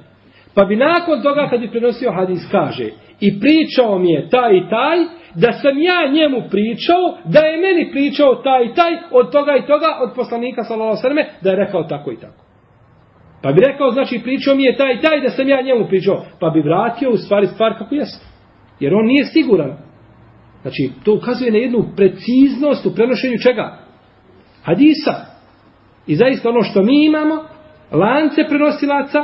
Pa 0.54 0.64
bi 0.64 0.76
nakon 0.76 1.22
toga 1.22 1.48
kad 1.50 1.60
bi 1.60 1.70
prenosio 1.70 2.12
hadis 2.12 2.48
kaže 2.50 2.88
i 3.20 3.40
pričao 3.40 3.98
mi 3.98 4.10
je 4.10 4.28
taj 4.28 4.56
i 4.56 4.68
taj, 4.70 4.98
da 5.34 5.52
sam 5.52 5.78
ja 5.78 6.12
njemu 6.12 6.42
pričao, 6.50 7.18
da 7.24 7.40
je 7.40 7.60
meni 7.60 7.90
pričao 7.92 8.34
taj 8.34 8.64
i 8.64 8.74
taj, 8.74 8.92
od 9.10 9.32
toga 9.32 9.56
i 9.56 9.66
toga, 9.66 9.86
od 10.00 10.10
poslanika 10.14 10.64
sallallahu 10.64 10.98
alejhi 11.04 11.30
da 11.42 11.50
je 11.50 11.56
rekao 11.56 11.82
tako 11.82 12.12
i 12.12 12.16
tako. 12.16 12.44
Pa 13.42 13.52
bi 13.52 13.60
rekao, 13.60 13.90
znači, 13.90 14.20
pričao 14.24 14.54
mi 14.54 14.62
je 14.62 14.76
taj 14.76 14.94
i 14.94 15.00
taj, 15.00 15.20
da 15.20 15.30
sam 15.30 15.48
ja 15.48 15.62
njemu 15.62 15.86
pričao. 15.88 16.24
Pa 16.40 16.50
bi 16.50 16.60
vratio 16.60 17.10
u 17.10 17.16
stvari 17.16 17.46
stvar 17.46 17.78
kako 17.78 17.94
jeste. 17.94 18.24
Jer 18.80 18.94
on 18.94 19.06
nije 19.06 19.24
siguran. 19.24 19.76
Znači, 20.62 20.90
to 21.04 21.14
ukazuje 21.14 21.52
na 21.52 21.58
jednu 21.58 21.84
preciznost 21.96 22.86
u 22.86 22.94
prenošenju 22.94 23.38
čega? 23.42 23.78
Hadisa. 24.62 25.14
I 26.06 26.14
zaista 26.14 26.48
ono 26.48 26.62
što 26.62 26.82
mi 26.82 27.04
imamo, 27.04 27.34
lance 27.92 28.44
prenosilaca, 28.48 29.18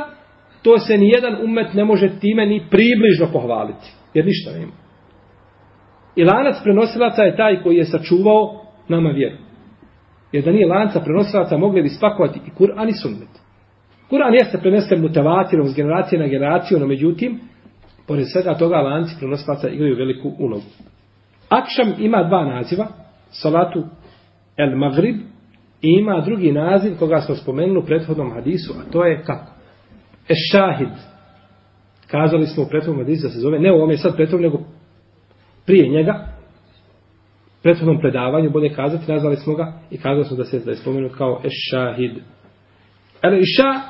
to 0.61 0.79
se 0.79 0.97
ni 0.97 1.09
jedan 1.09 1.43
umet 1.43 1.73
ne 1.73 1.85
može 1.85 2.19
time 2.19 2.45
ni 2.45 2.65
približno 2.69 3.27
pohvaliti. 3.33 3.87
Jer 4.13 4.25
ništa 4.25 4.51
nema. 4.51 4.71
I 6.15 6.23
lanac 6.23 6.55
prenosilaca 6.63 7.23
je 7.23 7.35
taj 7.35 7.61
koji 7.63 7.75
je 7.75 7.85
sačuvao 7.85 8.65
nama 8.87 9.09
vjeru. 9.09 9.37
Jer 10.31 10.43
da 10.43 10.51
nije 10.51 10.67
lanca 10.67 10.99
prenosilaca 10.99 11.57
mogli 11.57 11.81
bi 11.81 11.89
spakovati 11.89 12.39
i 12.47 12.63
Kur'an 12.63 12.89
i 12.89 12.93
sunnet. 12.93 13.29
Kur'an 14.09 14.33
jeste 14.33 14.57
prenesen 14.57 15.01
mutavatirom 15.01 15.67
s 15.67 15.75
generacije 15.75 16.19
na 16.19 16.27
generaciju, 16.27 16.79
no 16.79 16.87
međutim, 16.87 17.39
pored 18.07 18.25
svega 18.33 18.53
toga 18.53 18.75
lanci 18.75 19.15
prenosilaca 19.19 19.69
igraju 19.69 19.95
veliku 19.95 20.31
ulogu. 20.39 20.63
Akšam 21.49 21.93
ima 21.99 22.23
dva 22.23 22.45
naziva, 22.45 22.87
salatu 23.29 23.83
el 24.57 24.75
Maghrib, 24.77 25.15
i 25.81 25.89
ima 25.99 26.21
drugi 26.21 26.51
naziv 26.51 26.97
koga 26.99 27.21
smo 27.21 27.35
spomenuli 27.35 27.79
u 27.79 27.85
prethodnom 27.85 28.31
hadisu, 28.31 28.73
a 28.73 28.91
to 28.91 29.05
je 29.05 29.23
kako? 29.23 29.51
Ešahid. 30.29 30.89
Kazali 32.07 32.45
smo 32.45 32.63
u 32.63 32.67
prethodnom 32.69 33.03
hadisu 33.03 33.27
da 33.27 33.29
se 33.29 33.39
zove, 33.39 33.59
ne 33.59 33.71
u 33.71 33.75
ovome 33.75 33.97
sad 33.97 34.15
prethodnom, 34.15 34.51
nego 34.51 34.63
prije 35.65 35.89
njega, 35.89 36.27
prethodnom 37.63 37.99
predavanju, 37.99 38.49
bolje 38.49 38.73
kazati, 38.73 39.11
nazvali 39.11 39.35
smo 39.35 39.55
ga 39.55 39.73
i 39.91 39.97
kazali 39.97 40.25
smo 40.25 40.37
da 40.37 40.43
se 40.43 40.59
da 40.59 40.71
je 40.71 40.77
spomenut 40.77 41.11
kao 41.17 41.41
Ešahid. 41.43 42.11
El 43.21 43.33
Iša, 43.33 43.81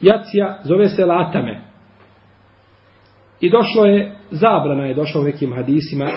jacija, 0.00 0.58
zove 0.64 0.88
se 0.88 1.04
Latame. 1.04 1.60
I 3.40 3.50
došlo 3.50 3.84
je, 3.84 4.16
zabrana 4.30 4.86
je 4.86 4.94
došla 4.94 5.20
u 5.20 5.24
nekim 5.24 5.54
hadisima 5.54 6.10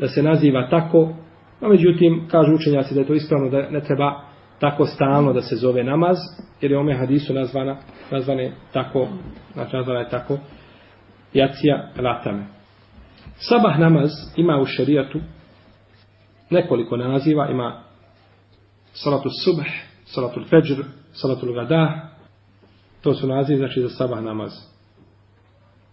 da 0.00 0.08
se 0.08 0.22
naziva 0.22 0.68
tako, 0.70 1.12
no 1.60 1.68
međutim, 1.68 2.28
kažu 2.30 2.54
učenjaci 2.54 2.94
da 2.94 3.00
je 3.00 3.06
to 3.06 3.14
ispravno, 3.14 3.50
da 3.50 3.70
ne 3.70 3.80
treba 3.80 4.20
tako 4.60 4.86
stalno 4.86 5.32
da 5.32 5.40
se 5.40 5.56
zove 5.56 5.84
namaz, 5.84 6.16
jer 6.60 6.70
je 6.70 6.78
ome 6.78 6.94
hadisu 6.94 7.34
nazvana, 7.34 7.76
nazvane 8.10 8.52
tako, 8.72 9.08
znači 9.52 9.76
nazvana 9.76 10.00
je 10.00 10.08
tako, 10.08 10.38
jacija 11.34 11.88
latame. 11.98 12.46
Sabah 13.36 13.78
namaz 13.78 14.10
ima 14.36 14.58
u 14.58 14.66
šerijatu 14.66 15.20
nekoliko 16.50 16.96
naziva, 16.96 17.50
ima 17.50 17.82
salatu 18.92 19.28
subh, 19.44 19.66
salatu 20.04 20.40
fajr, 20.50 20.84
salatu 21.12 21.52
gadah, 21.52 21.90
to 23.02 23.14
su 23.14 23.26
nazivi 23.26 23.58
znači 23.58 23.80
za 23.80 23.88
sabah 23.88 24.22
namaz. 24.22 24.52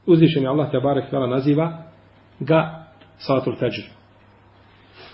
Uzvišen 0.06 0.44
je 0.44 0.50
Allah 0.50 0.72
te 0.72 0.80
barek 0.80 1.12
naziva 1.12 1.84
ga 2.40 2.86
salatu 3.18 3.54
fajr. 3.60 3.84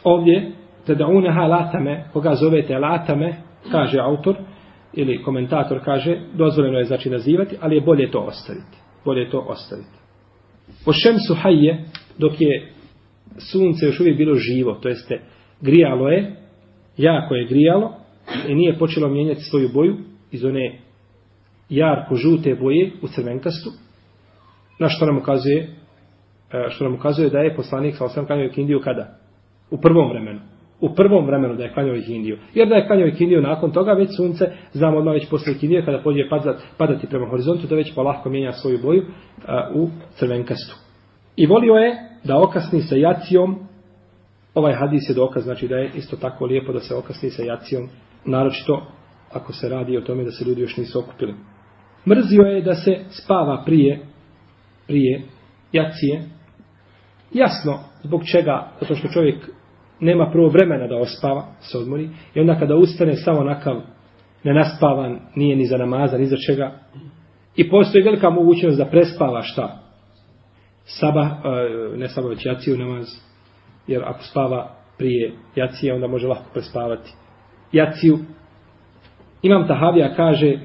Ovdje 0.04 0.52
te 0.95 1.04
latame, 1.47 2.04
koga 2.13 2.36
zovete 2.36 2.78
latame, 2.78 3.36
kaže 3.71 4.00
autor, 4.00 4.36
ili 4.93 5.23
komentator 5.23 5.80
kaže, 5.86 6.19
dozvoljeno 6.34 6.78
je 6.78 6.86
znači 6.86 7.10
nazivati, 7.10 7.56
ali 7.62 7.76
je 7.76 7.82
bolje 7.82 8.12
to 8.12 8.19
ostaviti. 8.19 8.78
Bolje 9.06 9.19
je 9.19 9.30
to 9.30 9.39
ostaviti. 9.39 9.97
Po 10.86 10.93
šemsu 10.93 11.36
hajje, 11.41 11.84
dok 12.17 12.41
je 12.41 12.71
sunce 13.52 13.86
još 13.86 14.00
uvijek 14.00 14.17
bilo 14.17 14.36
živo, 14.36 14.73
to 14.73 14.89
jeste 14.89 15.21
grijalo 15.62 16.10
je, 16.10 16.36
jako 16.97 17.36
je 17.36 17.47
grijalo, 17.47 17.93
i 18.47 18.56
nije 18.56 18.78
počelo 18.78 19.10
mijenjati 19.10 19.41
svoju 19.41 19.69
boju 19.73 19.97
iz 20.32 20.45
one 20.45 20.80
jarko 21.69 22.15
žute 22.15 22.56
boje 22.56 22.91
u 23.02 23.08
crvenkastu, 23.08 23.69
na 24.80 24.89
što 24.89 25.06
nam 25.06 25.17
ukazuje, 25.17 25.69
e, 26.52 26.69
što 26.69 26.84
nam 26.84 26.93
ukazuje 26.95 27.30
da 27.30 27.39
je 27.39 27.56
poslanik 27.56 27.95
sa 27.95 28.06
osam 28.06 28.26
kanjoj 28.26 28.52
kindiju 28.52 28.80
kada? 28.80 29.17
U 29.71 29.78
prvom 29.82 30.10
vremenu 30.10 30.39
u 30.82 30.96
prvom 30.96 31.26
vremenu 31.26 31.56
da 31.56 31.63
je 31.63 31.74
klanjao 31.74 31.96
Indiju. 31.96 32.38
Jer 32.54 32.68
da 32.68 32.76
je 32.76 32.88
klanjao 32.88 33.08
ikindiju 33.08 33.42
nakon 33.42 33.72
toga, 33.72 33.94
već 33.94 34.10
sunce, 34.18 34.46
znamo 34.74 34.98
odmah 34.98 35.13
već 35.13 35.30
posle 35.30 35.54
ikindije 35.54 35.86
kada 35.86 36.02
pođe 36.04 36.30
padat, 36.30 36.62
padati 36.78 37.08
prema 37.08 37.30
horizontu, 37.30 37.68
da 37.68 37.76
već 37.76 37.96
polahko 37.96 38.30
mijenja 38.30 38.52
svoju 38.52 38.80
boju 38.82 39.06
a, 39.46 39.70
u 39.76 39.88
crvenkastu. 40.16 40.76
I 41.36 41.46
volio 41.46 41.74
je 41.74 41.96
da 42.24 42.42
okasni 42.42 42.82
sa 42.82 42.96
jacijom, 42.96 43.60
ovaj 44.54 44.74
hadis 44.74 45.10
je 45.10 45.16
dokaz, 45.16 45.44
znači 45.44 45.68
da 45.68 45.76
je 45.76 45.92
isto 45.96 46.16
tako 46.16 46.46
lijepo 46.46 46.74
da 46.74 46.80
se 46.80 46.96
okasni 46.96 47.30
sa 47.30 47.44
jacijom, 47.44 47.90
naročito 48.26 48.86
ako 49.32 49.54
se 49.54 49.70
radi 49.70 49.98
o 49.98 50.02
tome 50.02 50.24
da 50.24 50.32
se 50.32 50.46
ljudi 50.46 50.62
još 50.62 50.78
nisu 50.78 51.00
okupili. 51.00 51.34
Mrzio 52.08 52.42
je 52.42 52.62
da 52.62 52.76
se 52.76 53.00
spava 53.10 53.63
prije, 53.66 54.00
prije 54.88 55.22
jacije, 55.72 56.24
Jasno, 57.34 57.80
zbog 58.04 58.22
čega? 58.32 58.72
Zato 58.82 58.96
što 58.96 59.08
čovjek 59.08 59.50
nema 60.00 60.32
prvo 60.32 60.50
vremena 60.50 60.88
da 60.88 60.98
ospava, 60.98 61.46
se 61.60 61.78
odmori, 61.78 62.10
i 62.34 62.40
onda 62.40 62.60
kada 62.60 62.76
ustane 62.76 63.16
samo 63.16 63.44
nakav 63.44 63.82
nenaspavan, 64.44 65.20
nije 65.36 65.56
ni 65.56 65.66
za 65.66 65.78
namaza, 65.78 66.18
ni 66.18 66.26
za 66.26 66.38
čega, 66.48 66.80
i 67.56 67.70
postoji 67.70 68.04
velika 68.04 68.30
mogućnost 68.30 68.78
da 68.78 68.86
prespava 68.86 69.42
šta? 69.42 69.88
saba, 70.88 71.22
e, 71.94 71.98
ne 71.98 72.10
saba 72.10 72.28
već 72.28 72.46
jaciju 72.46 72.78
namaz, 72.78 73.08
jer 73.88 74.04
ako 74.04 74.24
spava 74.24 74.76
prije 74.98 75.34
jacije, 75.56 75.94
onda 75.94 76.08
može 76.08 76.28
lahko 76.28 76.50
prespavati 76.54 77.14
jaciju. 77.72 78.18
Imam 79.42 79.68
Tahavija 79.68 80.16
kaže, 80.16 80.60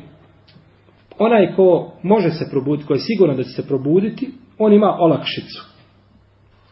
onaj 1.19 1.55
ko 1.57 1.93
može 2.03 2.31
se 2.31 2.51
probuditi, 2.51 2.87
ko 2.87 2.95
je 2.95 3.01
siguran 3.01 3.37
da 3.37 3.43
će 3.43 3.49
se 3.49 3.69
probuditi, 3.69 4.31
on 4.59 4.73
ima 4.73 4.97
olakšicu. 4.99 5.65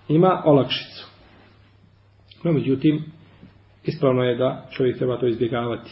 Ima 0.09 0.43
olakšicu. 0.45 1.10
No, 2.45 2.53
međutim, 2.53 3.05
ispravno 3.85 4.23
je 4.23 4.37
da 4.37 4.67
čovjek 4.71 4.99
treba 4.99 5.21
to 5.21 5.27
izbjegavati. 5.27 5.91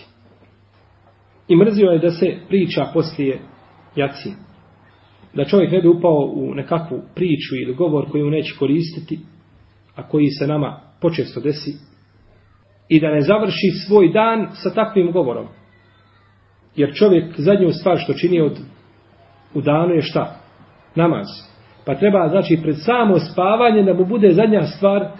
I 1.48 1.56
mrzio 1.56 1.90
je 1.90 1.98
da 1.98 2.10
se 2.10 2.36
priča 2.48 2.90
poslije 2.94 3.38
jaci. 3.96 4.30
Da 5.34 5.44
čovjek 5.44 5.72
ne 5.72 5.80
bi 5.80 5.88
upao 5.88 6.32
u 6.34 6.54
nekakvu 6.54 7.02
priču 7.14 7.56
ili 7.62 7.74
govor 7.74 8.10
koji 8.10 8.24
mu 8.24 8.30
neće 8.30 8.54
koristiti, 8.58 9.18
a 9.94 10.08
koji 10.08 10.26
se 10.26 10.46
nama 10.46 10.80
počesto 11.00 11.40
desi, 11.40 11.72
i 12.88 13.00
da 13.00 13.10
ne 13.10 13.20
završi 13.20 13.70
svoj 13.86 14.08
dan 14.08 14.48
sa 14.52 14.74
takvim 14.74 15.12
govorom. 15.12 15.46
Jer 16.76 16.94
čovjek 16.94 17.40
zadnju 17.40 17.70
stvar 17.70 17.98
što 17.98 18.12
čini 18.12 18.40
od, 18.40 18.58
u 19.54 19.60
danu 19.60 19.94
je 19.94 20.02
šta? 20.02 20.40
Namaz. 20.94 21.26
Pa 21.86 21.94
treba, 21.94 22.28
znači, 22.28 22.58
pred 22.62 22.76
samo 22.78 23.18
spavanje 23.18 23.82
da 23.82 23.94
mu 23.94 24.04
bude 24.04 24.30
zadnja 24.30 24.62
stvar 24.62 25.10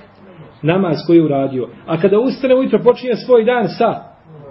namaz 0.63 0.97
koji 1.07 1.17
je 1.17 1.25
uradio. 1.25 1.69
A 1.87 2.01
kada 2.01 2.19
ustane 2.19 2.55
ujutro 2.55 2.79
počinje 2.85 3.15
svoj 3.15 3.45
dan 3.45 3.69
sa 3.69 3.95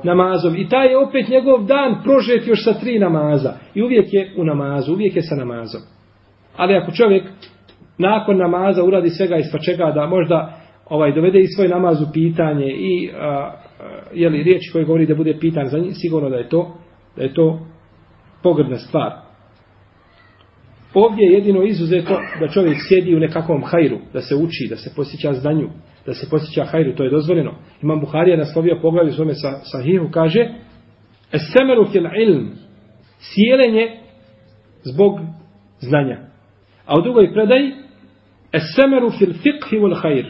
namazom. 0.04 0.56
I 0.56 0.70
taj 0.70 0.88
je 0.88 0.98
opet 0.98 1.30
njegov 1.30 1.66
dan 1.66 1.96
prožet 2.04 2.48
još 2.48 2.64
sa 2.64 2.74
tri 2.74 3.00
namaza. 3.00 3.54
I 3.74 3.84
uvijek 3.84 4.14
je 4.14 4.34
u 4.38 4.44
namazu, 4.44 4.94
uvijek 4.94 5.16
je 5.16 5.22
sa 5.22 5.36
namazom. 5.36 5.82
Ali 6.58 6.76
ako 6.76 6.92
čovjek 6.92 7.24
nakon 7.98 8.38
namaza 8.38 8.84
uradi 8.84 9.10
svega 9.10 9.38
ispa 9.38 9.58
čega 9.60 9.92
da 9.96 10.08
možda 10.08 10.54
ovaj 10.86 11.12
dovede 11.12 11.40
i 11.40 11.48
svoj 11.48 11.68
namaz 11.68 12.02
u 12.02 12.06
pitanje 12.14 12.66
i 12.68 13.12
a, 13.20 13.26
a, 13.26 13.54
je 14.14 14.30
li 14.30 14.44
riječ 14.44 14.62
koji 14.72 14.86
govori 14.86 15.06
da 15.06 15.16
bude 15.16 15.38
pitan 15.40 15.68
za 15.68 15.78
njih, 15.80 15.94
sigurno 15.96 16.30
da 16.30 16.36
je 16.36 16.50
to 16.50 16.74
da 17.16 17.24
je 17.24 17.34
to 17.34 17.60
pogrdna 18.44 18.78
stvar. 18.78 19.27
Ovdje 20.94 21.26
je 21.26 21.34
jedino 21.34 21.64
izuzeto 21.64 22.20
da 22.40 22.48
čovjek 22.48 22.78
sjedi 22.88 23.16
u 23.16 23.20
nekakvom 23.20 23.64
hajru, 23.64 23.98
da 24.14 24.22
se 24.22 24.36
uči, 24.36 24.68
da 24.70 24.76
se 24.76 24.94
posjeća 24.96 25.34
zdanju, 25.34 25.70
da 26.06 26.14
se 26.14 26.30
posjeća 26.30 26.66
hajru, 26.66 26.96
to 26.96 27.04
je 27.04 27.12
dozvoljeno. 27.12 27.56
Imam 27.82 28.00
Buharija 28.00 28.38
naslovio 28.38 28.80
poglavlju 28.82 29.14
svome 29.14 29.34
sa, 29.34 29.60
sahihu, 29.64 30.10
kaže 30.12 30.50
Esemeru 31.32 31.86
fil 31.92 32.06
ilm, 32.22 32.52
sjelenje 33.20 33.98
zbog 34.84 35.20
znanja. 35.80 36.20
A 36.86 37.00
u 37.00 37.02
drugoj 37.02 37.34
predaji 37.34 37.74
Esemeru 38.54 39.10
fil 39.10 39.34
fiqhi 39.34 39.80
wal 39.80 40.02
hajr, 40.02 40.26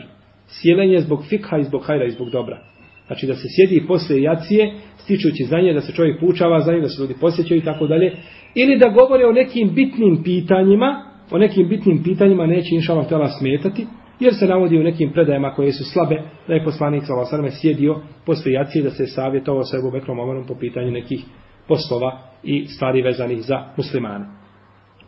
sjelenje 0.48 1.00
zbog 1.00 1.26
fikha 1.30 1.58
i 1.58 1.64
zbog 1.64 1.84
hajra 1.86 2.06
i 2.06 2.12
zbog 2.12 2.30
dobra. 2.30 2.64
Znači 3.08 3.28
da 3.28 3.36
se 3.36 3.48
sjedi 3.56 3.88
posle 3.88 4.22
jacije, 4.22 4.74
stičući 4.98 5.44
znanje, 5.44 5.74
da 5.74 5.82
se 5.82 5.94
čovjek 5.94 6.20
poučava 6.20 6.60
znanje, 6.60 6.82
da 6.82 6.90
se 6.90 7.02
ljudi 7.02 7.16
posjećaju 7.22 7.62
i 7.62 7.64
tako 7.64 7.88
dalje. 7.88 8.16
Ili 8.56 8.78
da 8.78 8.90
govore 8.90 9.26
o 9.26 9.32
nekim 9.32 9.76
bitnim 9.76 10.24
pitanjima, 10.24 11.04
o 11.32 11.38
nekim 11.38 11.70
bitnim 11.70 12.04
pitanjima 12.04 12.46
neće 12.46 12.76
inšala 12.76 13.04
htjela 13.04 13.30
smetati, 13.30 13.88
jer 14.20 14.34
se 14.34 14.48
navodi 14.48 14.78
u 14.78 14.84
nekim 14.84 15.12
predajama 15.12 15.54
koje 15.54 15.72
su 15.72 15.84
slabe, 15.84 16.22
da 16.48 16.54
je 16.54 16.64
poslanik 16.64 17.04
sa 17.06 17.52
sjedio 17.62 17.96
posle 18.26 18.52
jacije 18.52 18.84
da 18.84 18.90
se 18.90 19.06
savjetovao 19.06 19.64
sa 19.64 19.78
Ebu 19.78 19.92
Bekrom 19.92 20.20
Omarom 20.20 20.48
po 20.48 20.56
pitanju 20.60 20.92
nekih 20.92 21.24
poslova 21.68 22.20
i 22.44 22.66
stvari 22.66 23.02
vezanih 23.02 23.42
za 23.42 23.66
muslimane. 23.78 24.26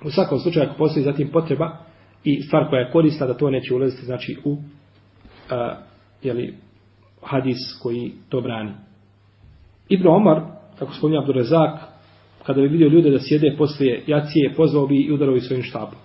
U 0.06 0.10
svakom 0.10 0.40
slučaju, 0.40 0.66
ako 0.66 0.78
postoji 0.78 1.04
zatim 1.04 1.28
potreba 1.28 1.78
i 2.24 2.42
stvar 2.42 2.70
koja 2.70 2.80
je 2.80 2.92
korista 2.92 3.28
da 3.28 3.38
to 3.38 3.50
neće 3.50 3.74
ulaziti, 3.74 4.06
znači 4.06 4.38
u 4.46 4.52
uh, 4.52 4.60
jeli, 6.24 6.54
hadis 7.22 7.58
koji 7.84 8.12
to 8.30 8.42
brani. 8.42 8.72
Ibn 9.90 10.08
Omar, 10.08 10.42
kako 10.80 10.94
spominje 10.94 11.20
Abdurezak, 11.20 11.80
kada 12.46 12.62
bi 12.62 12.68
vidio 12.68 12.88
ljude 12.88 13.10
da 13.10 13.20
sjede 13.20 13.56
poslije 13.58 14.04
jacije, 14.08 14.54
pozvao 14.58 14.88
bi 14.88 14.96
i 14.96 15.12
udarao 15.12 15.40
svojim 15.40 15.64
štapom. 15.64 16.00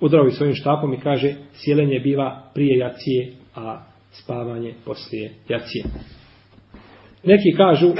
Udarao 0.00 0.24
bi 0.24 0.32
svojim 0.32 0.54
štapom 0.54 0.94
i 0.94 1.00
kaže, 1.00 1.34
sjelenje 1.52 2.00
biva 2.00 2.42
prije 2.54 2.78
jacije, 2.78 3.32
a 3.54 3.82
spavanje 4.12 4.74
poslije 4.84 5.32
jacije. 5.48 5.84
Neki 7.24 7.56
kažu 7.56 7.92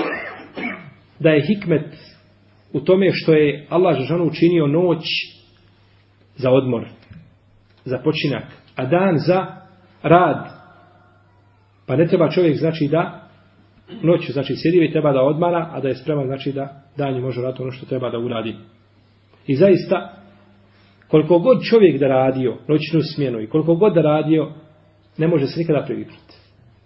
da 1.18 1.30
je 1.30 1.46
hikmet 1.46 1.94
u 2.72 2.80
tome 2.80 3.10
što 3.12 3.32
je 3.32 3.66
Allah 3.68 3.98
Žešanu 3.98 4.24
učinio 4.24 4.66
noć 4.66 5.04
za 6.36 6.50
odmor, 6.50 6.88
za 7.84 7.98
počinak, 7.98 8.44
a 8.76 8.86
dan 8.86 9.18
za 9.18 9.46
rad. 10.02 10.51
Pa 11.92 11.96
ne 11.96 12.06
treba 12.06 12.30
čovjek 12.30 12.56
znači 12.56 12.88
da 12.90 13.28
noću, 14.02 14.32
znači 14.32 14.54
sjedi 14.56 14.84
i 14.84 14.92
treba 14.92 15.12
da 15.12 15.22
odmara, 15.22 15.68
a 15.72 15.80
da 15.80 15.88
je 15.88 15.94
spreman, 15.94 16.26
znači 16.26 16.52
da 16.52 16.82
danju 16.96 17.20
može 17.20 17.42
raditi 17.42 17.62
ono 17.62 17.70
što 17.70 17.86
treba 17.86 18.10
da 18.10 18.18
uradi. 18.18 18.54
I 19.46 19.54
zaista, 19.54 20.12
koliko 21.08 21.38
god 21.38 21.62
čovjek 21.70 22.00
da 22.00 22.08
radio 22.08 22.56
noćnu 22.68 23.00
smjenu 23.14 23.40
i 23.40 23.46
koliko 23.46 23.74
god 23.74 23.94
da 23.94 24.02
radio, 24.02 24.52
ne 25.18 25.28
može 25.28 25.46
se 25.46 25.60
nikada 25.60 25.84
priviknuti. 25.86 26.34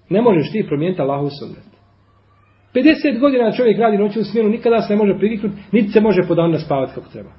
Ne 0.08 0.22
možeš 0.22 0.52
ti 0.52 0.64
promijeniti 0.68 1.02
Allahu 1.02 1.28
sunnet. 1.40 1.66
50 2.74 3.20
godina 3.20 3.52
čovjek 3.52 3.78
radi 3.78 3.98
noćnu 3.98 4.24
smjenu, 4.24 4.48
nikada 4.48 4.82
se 4.82 4.92
ne 4.92 4.96
može 4.96 5.18
priviknuti, 5.18 5.56
niti 5.72 5.88
se 5.88 6.00
može 6.00 6.22
po 6.28 6.34
danu 6.34 6.58
spavati 6.58 6.92
kako 6.94 7.08
treba. 7.12 7.30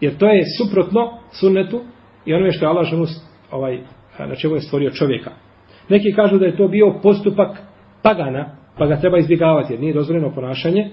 Jer 0.00 0.18
to 0.18 0.26
je 0.28 0.44
suprotno 0.58 1.18
sunnetu 1.40 1.80
i 2.26 2.34
onome 2.34 2.52
što 2.52 2.64
je 2.64 2.68
Allah 2.68 2.86
ženu, 2.86 3.06
ovaj, 3.50 3.80
na 4.18 4.34
čemu 4.34 4.54
je 4.54 4.60
stvorio 4.60 4.90
čovjeka. 4.90 5.49
Neki 5.90 6.12
kažu 6.12 6.38
da 6.38 6.46
je 6.46 6.56
to 6.56 6.68
bio 6.68 6.94
postupak 7.02 7.58
pagana, 8.02 8.56
pa 8.78 8.86
ga 8.86 9.00
treba 9.00 9.18
izbjegavati, 9.18 9.72
jer 9.72 9.80
nije 9.80 9.94
dozvoljeno 9.94 10.34
ponašanje 10.34 10.90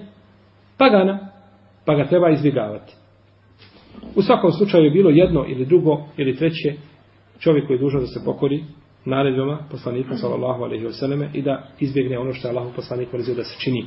pagana, 0.78 1.18
pa 1.84 1.94
ga 1.94 2.08
treba 2.08 2.30
izbjegavati. 2.30 2.94
U 4.16 4.22
svakom 4.22 4.52
slučaju 4.52 4.84
je 4.84 4.90
bilo 4.90 5.10
jedno 5.10 5.44
ili 5.48 5.66
drugo 5.66 6.06
ili 6.16 6.36
treće 6.36 6.74
čovjek 7.38 7.66
koji 7.66 7.76
je 7.76 7.80
dužan 7.80 8.00
da 8.00 8.06
se 8.06 8.24
pokori 8.24 8.64
naredbama 9.04 9.58
poslanika 9.70 10.14
sallallahu 10.14 10.62
alejhi 10.62 10.84
ve 10.84 10.92
selleme 10.92 11.30
i 11.34 11.42
da 11.42 11.68
izbjegne 11.80 12.18
ono 12.18 12.32
što 12.32 12.48
je 12.48 12.52
Allahu 12.52 12.72
poslanik 12.76 13.12
mrzio 13.12 13.34
da 13.34 13.44
se 13.44 13.56
čini. 13.60 13.86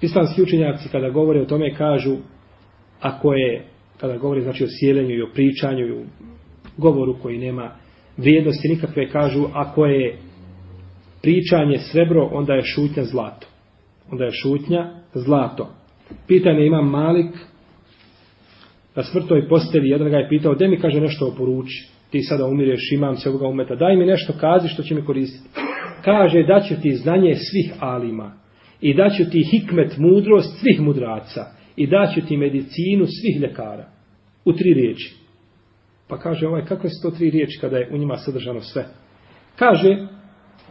Islamski 0.00 0.42
učenjaci 0.42 0.88
kada 0.92 1.10
govore 1.10 1.40
o 1.40 1.44
tome 1.44 1.74
kažu 1.74 2.16
ako 3.00 3.32
je 3.34 3.64
kada 4.00 4.16
govore 4.16 4.40
znači 4.40 4.64
o 4.64 4.68
sjelenju 4.80 5.14
i 5.14 5.22
o 5.22 5.30
pričanju 5.34 5.86
i 5.86 5.92
o 5.92 6.04
govoru 6.76 7.16
koji 7.22 7.38
nema 7.38 7.70
vrijednosti 8.18 8.68
nikakve 8.68 9.08
kažu 9.08 9.44
ako 9.52 9.86
je 9.86 10.16
pričanje 11.22 11.78
srebro, 11.78 12.28
onda 12.32 12.54
je 12.54 12.62
šutnja 12.62 13.04
zlato. 13.04 13.46
Onda 14.10 14.24
je 14.24 14.30
šutnja 14.30 14.90
zlato. 15.14 15.68
Pitanje 16.26 16.66
ima 16.66 16.82
Malik 16.82 17.34
na 18.96 19.02
smrtoj 19.02 19.48
posteli, 19.48 19.88
jedan 19.88 20.10
ga 20.10 20.16
je 20.16 20.28
pitao, 20.28 20.54
gdje 20.54 20.68
mi 20.68 20.80
kaže 20.80 21.00
nešto 21.00 21.26
oporuči? 21.26 21.88
Ti 22.10 22.22
sada 22.22 22.46
umireš, 22.46 22.92
imam 22.92 23.16
se 23.16 23.28
ovoga 23.28 23.46
umeta, 23.46 23.74
daj 23.74 23.96
mi 23.96 24.06
nešto, 24.06 24.32
kazi 24.40 24.68
što 24.68 24.82
će 24.82 24.94
mi 24.94 25.04
koristiti. 25.04 25.48
Kaže, 26.04 26.42
da 26.42 26.60
ti 26.82 26.94
znanje 26.94 27.34
svih 27.34 27.72
alima 27.80 28.32
i 28.80 28.94
da 28.94 29.08
ti 29.30 29.44
hikmet, 29.50 29.98
mudrost 29.98 30.60
svih 30.60 30.80
mudraca 30.80 31.44
i 31.76 31.86
da 31.86 32.12
ti 32.28 32.36
medicinu 32.36 33.06
svih 33.06 33.42
ljekara. 33.42 33.88
U 34.44 34.52
tri 34.52 34.74
riječi. 34.74 35.14
Pa 36.08 36.18
kaže 36.18 36.46
ovaj, 36.46 36.64
kakve 36.64 36.90
su 36.90 37.02
to 37.02 37.16
tri 37.16 37.30
riječi 37.30 37.58
kada 37.60 37.76
je 37.76 37.90
u 37.92 37.96
njima 37.96 38.16
sadržano 38.16 38.60
sve? 38.60 38.84
Kaže, 39.56 40.08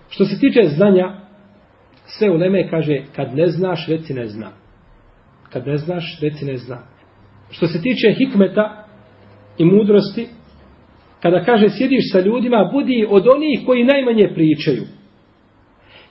Što 0.10 0.26
se 0.26 0.40
tiče 0.40 0.68
znanja, 0.68 1.14
sve 2.06 2.30
u 2.32 2.36
Leme 2.36 2.70
kaže, 2.70 3.02
kad 3.16 3.36
ne 3.36 3.48
znaš, 3.48 3.88
reci 3.88 4.14
ne 4.14 4.28
zna. 4.28 4.52
Kad 5.50 5.68
ne 5.68 5.78
znaš, 5.78 6.20
reci 6.22 6.46
ne 6.46 6.58
zna. 6.58 6.78
Što 7.50 7.68
se 7.68 7.82
tiče 7.82 8.14
hikmeta 8.18 8.86
i 9.58 9.66
mudrosti, 9.66 10.28
kada 11.22 11.44
kaže, 11.44 11.70
sjediš 11.70 12.12
sa 12.12 12.20
ljudima, 12.20 12.70
budi 12.74 13.08
od 13.10 13.28
onih 13.28 13.60
koji 13.66 13.84
najmanje 13.84 14.32
pričaju. 14.34 14.84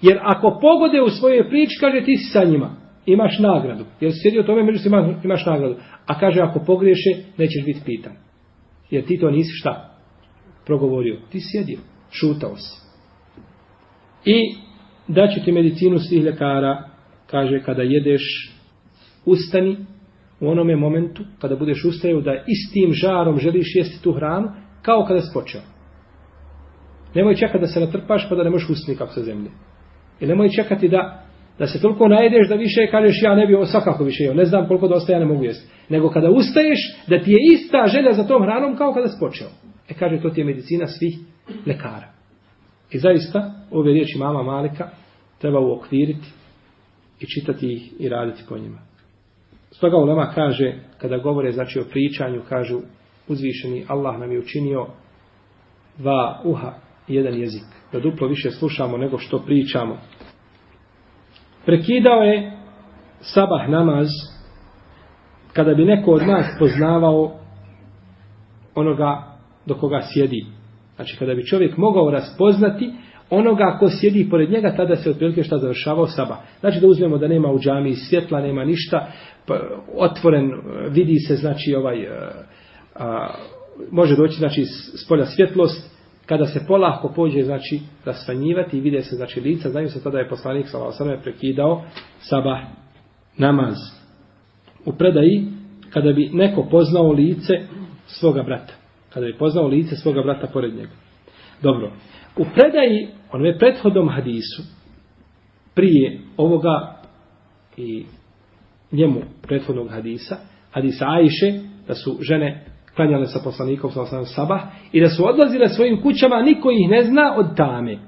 Jer 0.03 0.19
ako 0.23 0.59
pogode 0.61 1.03
u 1.03 1.09
svojoj 1.09 1.49
priči, 1.49 1.77
kaže, 1.81 2.05
ti 2.05 2.17
si 2.17 2.33
sa 2.33 2.45
njima. 2.45 2.77
Imaš 3.07 3.39
nagradu. 3.39 3.85
Jer 4.01 4.13
si 4.13 4.19
sjedio 4.23 4.43
tome, 4.43 4.63
među 4.63 4.79
imaš 5.25 5.47
nagradu. 5.47 5.77
A 6.07 6.19
kaže, 6.21 6.41
ako 6.41 6.61
pogriješe, 6.67 7.11
nećeš 7.39 7.65
biti 7.65 7.81
pitan. 7.85 8.13
Jer 8.91 9.07
ti 9.07 9.19
to 9.19 9.31
nisi 9.31 9.51
šta? 9.61 9.99
Progovorio. 10.67 11.21
Ti 11.31 11.39
sjedio. 11.41 11.79
Šutao 12.11 12.57
si. 12.57 12.87
I 14.25 14.55
daću 15.09 15.45
ti 15.45 15.53
medicinu 15.53 15.99
svih 15.99 16.23
ljekara, 16.23 16.89
kaže, 17.27 17.63
kada 17.63 17.83
jedeš, 17.83 18.53
ustani 19.25 19.77
u 20.41 20.49
onome 20.49 20.77
momentu, 20.77 21.25
kada 21.41 21.57
budeš 21.57 21.85
ustajao, 21.85 22.21
da 22.21 22.45
istim 22.47 22.93
žarom 22.93 23.39
želiš 23.39 23.67
jesti 23.75 24.03
tu 24.03 24.13
hranu, 24.13 24.49
kao 24.83 25.05
kada 25.05 25.21
si 25.21 25.31
počeo. 25.35 25.61
Nemoj 27.15 27.35
čekati 27.35 27.59
da 27.59 27.67
se 27.67 27.81
natrpaš, 27.81 28.29
pa 28.29 28.35
da 28.35 28.45
ne 28.45 28.51
možeš 28.51 28.69
ustani 28.71 28.99
kako 28.99 29.13
sa 29.13 29.23
zemlje. 29.23 29.51
I 30.21 30.27
nemoj 30.27 30.49
čekati 30.49 30.89
da, 30.89 31.26
da 31.59 31.67
se 31.67 31.81
toliko 31.81 32.09
najedeš 32.09 32.49
da 32.49 32.55
više 32.55 32.87
kažeš, 32.91 33.23
ja 33.23 33.35
ne 33.35 33.47
bi 33.47 33.55
ovo 33.55 33.67
svakako 33.67 34.05
više 34.05 34.25
jeo, 34.25 34.35
ne 34.35 34.45
znam 34.45 34.69
koliko 34.69 34.89
da 34.89 34.95
ostaje, 34.95 35.17
ja 35.17 35.21
ne 35.21 35.27
mogu 35.27 35.45
jesti. 35.45 35.73
Nego 35.89 36.11
kada 36.11 36.31
ustaješ, 36.31 36.79
da 37.09 37.19
ti 37.19 37.31
je 37.33 37.39
ista 37.53 37.87
želja 37.87 38.13
za 38.13 38.27
tom 38.27 38.43
hranom 38.43 38.77
kao 38.77 38.93
kada 38.93 39.09
si 39.09 39.17
počeo. 39.21 39.49
E 39.89 39.95
kaže, 39.95 40.21
to 40.23 40.31
ti 40.31 40.41
je 40.41 40.45
medicina 40.45 40.87
svih 40.87 41.19
lekara. 41.67 42.09
I 42.91 42.99
zaista, 42.99 43.51
ove 43.71 43.93
riječi 43.93 44.19
mama 44.19 44.43
Malika 44.43 44.89
treba 45.39 45.61
uokviriti 45.61 46.29
i 47.21 47.27
čitati 47.27 47.73
ih 47.73 47.93
i 48.01 48.09
raditi 48.09 48.43
po 48.49 48.59
njima. 48.59 48.79
Stoga 49.71 49.97
Ulema 49.97 50.33
kaže, 50.35 50.75
kada 50.99 51.19
govore 51.19 51.53
znači 51.53 51.81
o 51.81 51.85
pričanju, 51.91 52.43
kažu 52.49 52.81
uzvišeni 53.29 53.85
Allah 53.89 54.19
nam 54.19 54.33
je 54.33 54.39
učinio 54.39 54.87
dva 55.99 56.41
uha 56.45 56.73
jedan 57.09 57.35
jezik. 57.35 57.65
Da 57.93 58.01
duplo 58.01 58.29
više 58.29 58.51
slušamo 58.51 58.97
nego 58.97 59.19
što 59.19 59.39
pričamo. 59.39 59.99
Prekidao 61.67 62.23
je 62.23 62.53
sabah 63.21 63.69
namaz 63.69 64.09
kada 65.53 65.75
bi 65.75 65.85
neko 65.85 66.11
od 66.11 66.27
nas 66.27 66.47
poznavao 66.59 67.39
onoga 68.75 69.23
do 69.67 69.75
koga 69.75 70.01
sjedi. 70.13 70.47
Znači 70.97 71.17
kada 71.19 71.35
bi 71.35 71.47
čovjek 71.47 71.77
mogao 71.77 72.11
raspoznati 72.11 72.93
onoga 73.31 73.77
ko 73.81 73.89
sjedi 74.01 74.29
pored 74.31 74.51
njega, 74.51 74.77
tada 74.77 74.97
se 74.97 75.11
otprilike 75.11 75.43
šta 75.43 75.59
završavao 75.59 76.07
sabah. 76.07 76.39
Znači 76.61 76.81
da 76.81 76.87
uzmemo 76.87 77.19
da 77.19 77.29
nema 77.29 77.49
u 77.51 77.59
džami 77.59 77.95
svjetla, 77.95 78.41
nema 78.41 78.65
ništa, 78.65 79.07
pa, 79.47 79.61
otvoren, 79.97 80.51
vidi 80.91 81.19
se 81.19 81.37
znači 81.37 81.75
ovaj, 81.75 82.09
a, 82.09 82.31
a, 82.95 83.29
može 83.91 84.17
doći 84.17 84.39
znači 84.39 84.65
s 84.95 85.09
polja 85.09 85.25
svjetlost, 85.25 85.96
kada 86.27 86.47
se 86.47 86.67
polahko 86.67 87.13
pođe 87.17 87.43
znači 87.43 87.81
rasvanjivati 88.05 88.79
i 88.79 88.81
vide 88.81 89.03
se 89.03 89.17
znači 89.17 89.41
lica, 89.41 89.71
znaju 89.71 89.89
se 89.89 90.03
tada 90.03 90.19
je 90.19 90.29
poslanik 90.29 90.69
sa 90.69 90.79
Allahom 90.79 91.23
prekidao 91.23 91.85
sabah 92.19 92.59
namaz. 93.39 93.77
U 94.85 94.93
predaji, 94.93 95.45
kada 95.91 96.13
bi 96.13 96.31
neko 96.33 96.67
poznao 96.71 97.13
lice 97.13 97.53
svoga 98.07 98.43
brata, 98.43 98.73
kada 99.11 99.27
bi 99.27 99.39
poznao 99.39 99.67
lice 99.67 99.97
svoga 99.97 100.23
brata 100.23 100.47
pored 100.53 100.75
njega. 100.75 100.93
Dobro, 101.63 101.93
u 102.37 102.45
predaji, 102.55 103.09
onome 103.33 103.59
prethodnom 103.59 104.09
hadisu, 104.09 104.63
prije 105.75 106.21
ovoga 106.37 106.97
i 107.77 108.05
njemu 108.93 109.21
prethodnog 109.43 109.91
hadisa, 109.91 110.37
hadisa 110.71 111.05
Ajše, 111.09 111.61
da 111.89 111.95
su 111.95 112.19
žene 112.21 112.76
klanjale 112.97 113.27
sa 113.27 113.41
poslanikom 113.45 113.91
sa 113.91 114.03
osam 114.03 114.25
sabah 114.25 114.61
i 114.93 115.01
da 115.01 115.09
su 115.09 115.29
odlazile 115.29 115.69
svojim 115.69 116.03
kućama, 116.03 116.43
niko 116.43 116.71
ih 116.71 116.91
ne 116.91 117.03
zna 117.03 117.35
od 117.37 117.57
tame. 117.57 117.99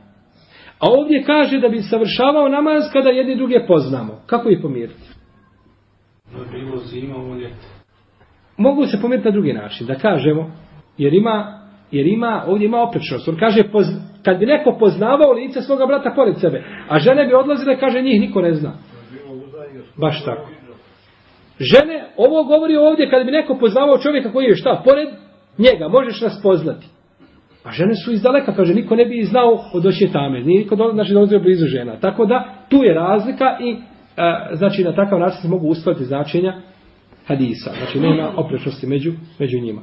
A 0.79 0.87
ovdje 0.99 1.23
kaže 1.23 1.61
da 1.61 1.69
bi 1.69 1.83
savršavao 1.83 2.49
namaz 2.49 2.83
kada 2.93 3.11
jedni 3.11 3.37
druge 3.37 3.67
poznamo. 3.67 4.21
Kako 4.27 4.49
ih 4.49 4.59
pomiriti? 4.63 5.03
Bilo 6.53 6.77
zima, 6.77 7.15
Mogu 8.57 8.87
se 8.87 8.99
pomiriti 9.03 9.29
na 9.29 9.33
drugi 9.33 9.53
način. 9.53 9.87
Da 9.87 9.95
kažemo, 9.95 10.51
jer 10.99 11.15
ima, 11.15 11.61
jer 11.91 12.07
ima 12.07 12.45
ovdje 12.47 12.67
ima 12.67 12.83
oprečnost. 12.83 13.29
On 13.29 13.37
kaže, 13.37 13.63
poz, 13.73 13.87
kad 14.25 14.39
bi 14.39 14.47
neko 14.47 14.77
poznavao 14.79 15.33
lice 15.33 15.61
svoga 15.61 15.87
brata 15.87 16.13
pored 16.17 16.41
sebe, 16.41 16.65
a 16.89 16.99
žene 16.99 17.27
bi 17.27 17.35
odlazile, 17.35 17.81
kaže, 17.81 18.03
njih 18.03 18.21
niko 18.21 18.43
ne 18.43 18.55
zna. 18.55 18.73
Baš 19.97 20.25
tako. 20.25 20.58
Žene, 21.61 22.05
ovo 22.17 22.45
govori 22.45 22.77
ovdje, 22.77 23.11
kad 23.11 23.27
bi 23.27 23.33
neko 23.33 23.59
poznavao 23.61 23.99
čovjeka 23.99 24.33
koji 24.33 24.45
je 24.45 24.57
šta, 24.57 24.83
pored 24.85 25.09
njega, 25.59 25.89
možeš 25.89 26.21
nas 26.21 26.41
poznati. 26.43 26.87
A 27.65 27.73
žene 27.73 27.95
su 27.95 28.13
iz 28.13 28.23
daleka, 28.23 28.55
kaže, 28.55 28.75
niko 28.75 28.97
ne 28.97 29.05
bi 29.05 29.23
znao 29.23 29.65
od 29.73 29.87
oće 29.87 30.09
tame. 30.13 30.41
Niko 30.41 30.77
do, 30.77 30.91
znači 30.95 31.13
dolazio 31.13 31.41
blizu 31.41 31.67
žena. 31.67 32.01
Tako 32.01 32.27
da, 32.27 32.55
tu 32.69 32.77
je 32.85 32.95
razlika 32.95 33.59
i 33.61 33.77
a, 34.17 34.55
znači 34.55 34.85
na 34.85 34.95
takav 34.95 35.21
način 35.21 35.43
se 35.43 35.49
mogu 35.49 35.69
uskladiti 35.69 36.05
značenja 36.05 36.61
hadisa. 37.27 37.71
Znači 37.79 38.01
nema 38.01 38.33
oprečnosti 38.37 38.87
među, 38.87 39.13
među 39.39 39.61
njima. 39.61 39.83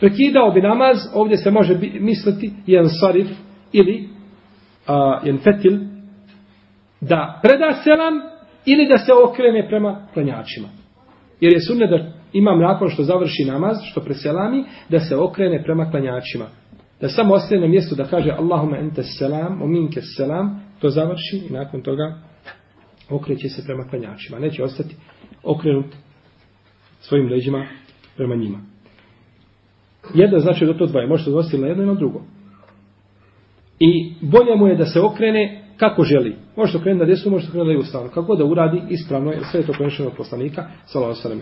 Prekidao 0.00 0.50
bi 0.50 0.60
namaz, 0.60 0.96
ovdje 1.14 1.36
se 1.36 1.50
može 1.50 1.74
bi, 1.74 1.92
misliti 2.00 2.52
jedan 2.66 2.88
sarif 3.00 3.28
ili 3.72 4.08
a, 4.86 5.20
jedan 5.24 5.40
fetil 5.40 5.78
da 7.00 7.40
preda 7.42 7.74
selam 7.84 8.14
ili 8.66 8.88
da 8.88 8.98
se 8.98 9.12
okrene 9.24 9.68
prema 9.68 10.06
klanjačima. 10.14 10.68
Jer 11.40 11.52
je 11.52 11.60
sunne 11.60 11.86
da 11.86 12.12
imam 12.32 12.60
nakon 12.60 12.90
što 12.90 13.02
završi 13.02 13.44
namaz, 13.44 13.76
što 13.90 14.00
preselami, 14.00 14.64
da 14.88 15.00
se 15.00 15.16
okrene 15.16 15.62
prema 15.62 15.90
klanjačima. 15.90 16.46
Da 17.00 17.08
samo 17.08 17.34
ostane 17.34 17.60
na 17.60 17.66
mjestu 17.66 17.94
da 17.94 18.04
kaže 18.04 18.30
Allahumma 18.30 18.78
ente 18.78 19.02
selam, 19.02 19.62
o 19.62 19.66
minke 19.66 20.00
selam, 20.02 20.62
to 20.80 20.90
završi 20.90 21.42
i 21.50 21.52
nakon 21.52 21.82
toga 21.82 22.18
okreće 23.10 23.48
se 23.48 23.64
prema 23.64 23.88
klanjačima. 23.88 24.38
Neće 24.38 24.64
ostati 24.64 24.96
okrenut 25.42 25.86
svojim 27.00 27.28
leđima 27.28 27.66
prema 28.16 28.34
njima. 28.34 28.58
Jedno 30.14 30.38
znači 30.38 30.66
da 30.66 30.78
to 30.78 30.86
dvoje. 30.86 31.06
Možete 31.06 31.42
se 31.50 31.58
na 31.58 31.66
jedno 31.66 31.82
i 31.82 31.86
na 31.86 31.94
drugo. 31.94 32.22
I 33.78 34.14
bolje 34.20 34.56
mu 34.56 34.66
je 34.66 34.76
da 34.76 34.84
se 34.84 35.00
okrene 35.00 35.65
kako 35.76 36.02
želi. 36.02 36.36
Može 36.56 36.72
se 36.72 36.78
okrenuti 36.78 37.00
na 37.00 37.06
desnu, 37.06 37.30
može 37.30 37.44
se 37.44 37.50
okrenuti 37.50 37.66
na 37.66 37.68
lijevu 37.68 37.82
stranu. 37.82 38.08
Kako 38.14 38.36
da 38.36 38.44
uradi 38.44 38.82
ispravno, 38.88 39.32
jer 39.32 39.42
sve 39.50 39.60
je 39.60 39.66
to 39.66 39.72
prenešeno 39.72 40.08
od 40.08 40.16
poslanika, 40.16 40.66
sallallahu 40.84 41.20
sallam. 41.20 41.40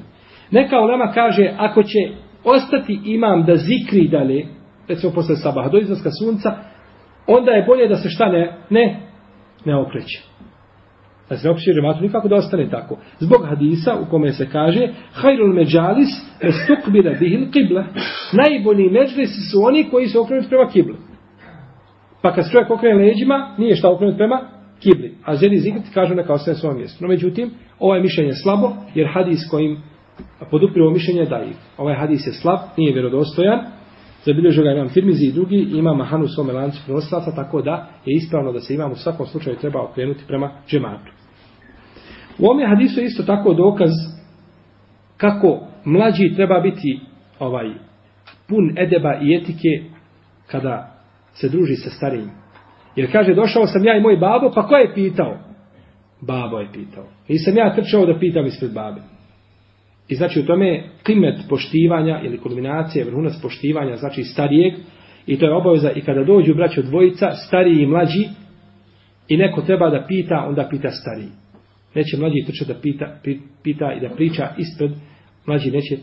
Neka 0.51 0.81
ulema 0.81 1.13
kaže, 1.13 1.55
ako 1.59 1.83
će 1.83 1.99
ostati 2.45 3.01
imam 3.05 3.45
da 3.45 3.57
zikri 3.57 4.09
dalje, 4.09 4.47
recimo 4.89 5.13
posle 5.13 5.37
sabaha, 5.37 5.69
do 5.69 5.79
izlaska 5.79 6.11
sunca, 6.11 6.57
onda 7.27 7.51
je 7.51 7.65
bolje 7.67 7.89
da 7.89 7.97
se 7.97 8.09
šta 8.09 8.29
ne, 8.29 8.59
ne, 8.71 9.01
ne 9.65 9.77
okreće. 9.77 10.23
Da 11.29 11.37
se 11.37 11.47
ne 11.47 11.51
okreće 11.51 11.73
džematu 11.75 12.03
nikako 12.03 12.29
da 12.29 12.37
ostane 12.37 12.71
tako. 12.71 12.99
Zbog 13.19 13.47
hadisa 13.49 13.97
u 14.07 14.11
kome 14.11 14.33
se 14.33 14.49
kaže, 14.53 14.89
hajrul 15.13 15.55
međalis 15.55 16.09
estukbira 16.41 17.17
bihil 17.21 17.51
kibla. 17.51 17.85
Najbolji 18.33 18.91
međlisi 18.91 19.41
su 19.51 19.59
oni 19.63 19.91
koji 19.91 20.07
se 20.07 20.19
okrenuti 20.19 20.49
prema 20.49 20.69
kibli. 20.69 20.97
Pa 22.25 22.33
kad 22.33 22.51
čovjek 22.53 22.71
okrene 22.71 23.05
leđima, 23.05 23.55
nije 23.59 23.77
šta 23.77 23.91
okrenut 23.91 24.17
prema 24.17 24.41
kibli. 24.81 25.15
A 25.25 25.35
želi 25.37 25.59
zikriti, 25.59 25.91
kažu 25.95 26.15
neka 26.15 26.33
ostane 26.33 26.57
svojom 26.57 26.79
mjestu. 26.79 27.05
No 27.05 27.09
međutim, 27.09 27.51
ovaj 27.79 28.03
mišljenje 28.03 28.29
je 28.29 28.35
slabo, 28.43 28.73
jer 28.95 29.09
hadis 29.15 29.49
kojim 29.51 29.83
poduprivo 30.51 30.91
mišljenje 30.91 31.21
je. 31.21 31.29
Ovaj 31.79 31.95
hadis 31.95 32.27
je 32.27 32.33
slab, 32.33 32.59
nije 32.77 32.93
vjerodostojan. 32.93 33.61
Zabilježio 34.25 34.65
ga 34.65 34.71
imam 34.71 34.89
Tirmizi 34.89 35.27
i 35.27 35.33
drugi, 35.33 35.57
ima 35.57 35.95
Mahanu 35.95 36.25
u 36.25 36.29
svome 36.29 36.53
lancu 36.53 36.83
prenoslaca, 36.85 37.35
tako 37.35 37.63
da 37.63 37.89
je 38.07 38.17
ispravno 38.17 38.53
da 38.53 38.61
se 38.61 38.75
imam 38.75 38.93
u 38.93 38.97
svakom 38.97 39.27
slučaju 39.27 39.57
treba 39.57 39.83
okrenuti 39.83 40.25
prema 40.27 40.51
džematu. 40.69 41.13
U 42.39 42.47
ovom 42.47 42.69
hadisu 42.69 43.01
isto 43.01 43.23
tako 43.23 43.55
dokaz 43.55 43.91
kako 45.17 45.67
mlađi 45.85 46.35
treba 46.37 46.61
biti 46.61 47.01
ovaj 47.39 47.67
pun 48.49 48.79
edeba 48.79 49.15
i 49.23 49.35
etike 49.35 49.69
kada 50.47 50.94
se 51.35 51.49
druži 51.49 51.75
sa 51.77 51.91
starijim. 51.91 52.31
Jer 52.97 53.13
kaže, 53.13 53.35
došao 53.35 53.67
sam 53.67 53.85
ja 53.85 53.97
i 53.97 54.01
moj 54.01 54.17
babo, 54.17 54.51
pa 54.55 54.67
ko 54.67 54.77
je 54.77 54.95
pitao? 54.95 55.39
Babo 56.21 56.59
je 56.59 56.69
pitao. 56.73 57.05
I 57.29 57.39
sam 57.39 57.57
ja 57.57 57.75
trčao 57.75 58.07
da 58.07 58.19
pitam 58.19 58.47
ispred 58.47 58.73
babe. 58.73 59.01
I 60.09 60.15
znači 60.15 60.41
u 60.41 60.47
tome 60.47 60.83
klimet 61.07 61.41
poštivanja 61.49 62.21
ili 62.25 62.39
kulminacije, 62.39 63.05
vrhunac 63.05 63.33
poštivanja, 63.43 63.97
znači 63.97 64.25
starijeg, 64.25 64.75
i 65.27 65.39
to 65.39 65.47
je 65.47 65.55
obaveza 65.55 65.91
i 65.91 66.01
kada 66.01 66.25
dođu 66.25 66.55
braćo 66.55 66.83
dvojica, 66.83 67.31
stariji 67.31 67.83
i 67.83 67.87
mlađi, 67.87 68.29
i 69.29 69.37
neko 69.37 69.63
treba 69.63 69.91
da 69.91 70.05
pita, 70.09 70.45
onda 70.49 70.69
pita 70.71 70.91
stariji. 70.91 71.31
Neće 71.95 72.17
mlađi 72.17 72.45
trčati 72.47 72.73
da 72.73 72.81
pita, 72.81 73.21
pita 73.63 73.93
i 73.93 74.01
da 74.01 74.15
priča 74.15 74.49
ispred, 74.59 74.91
mlađi 75.47 75.71
neće 75.71 75.97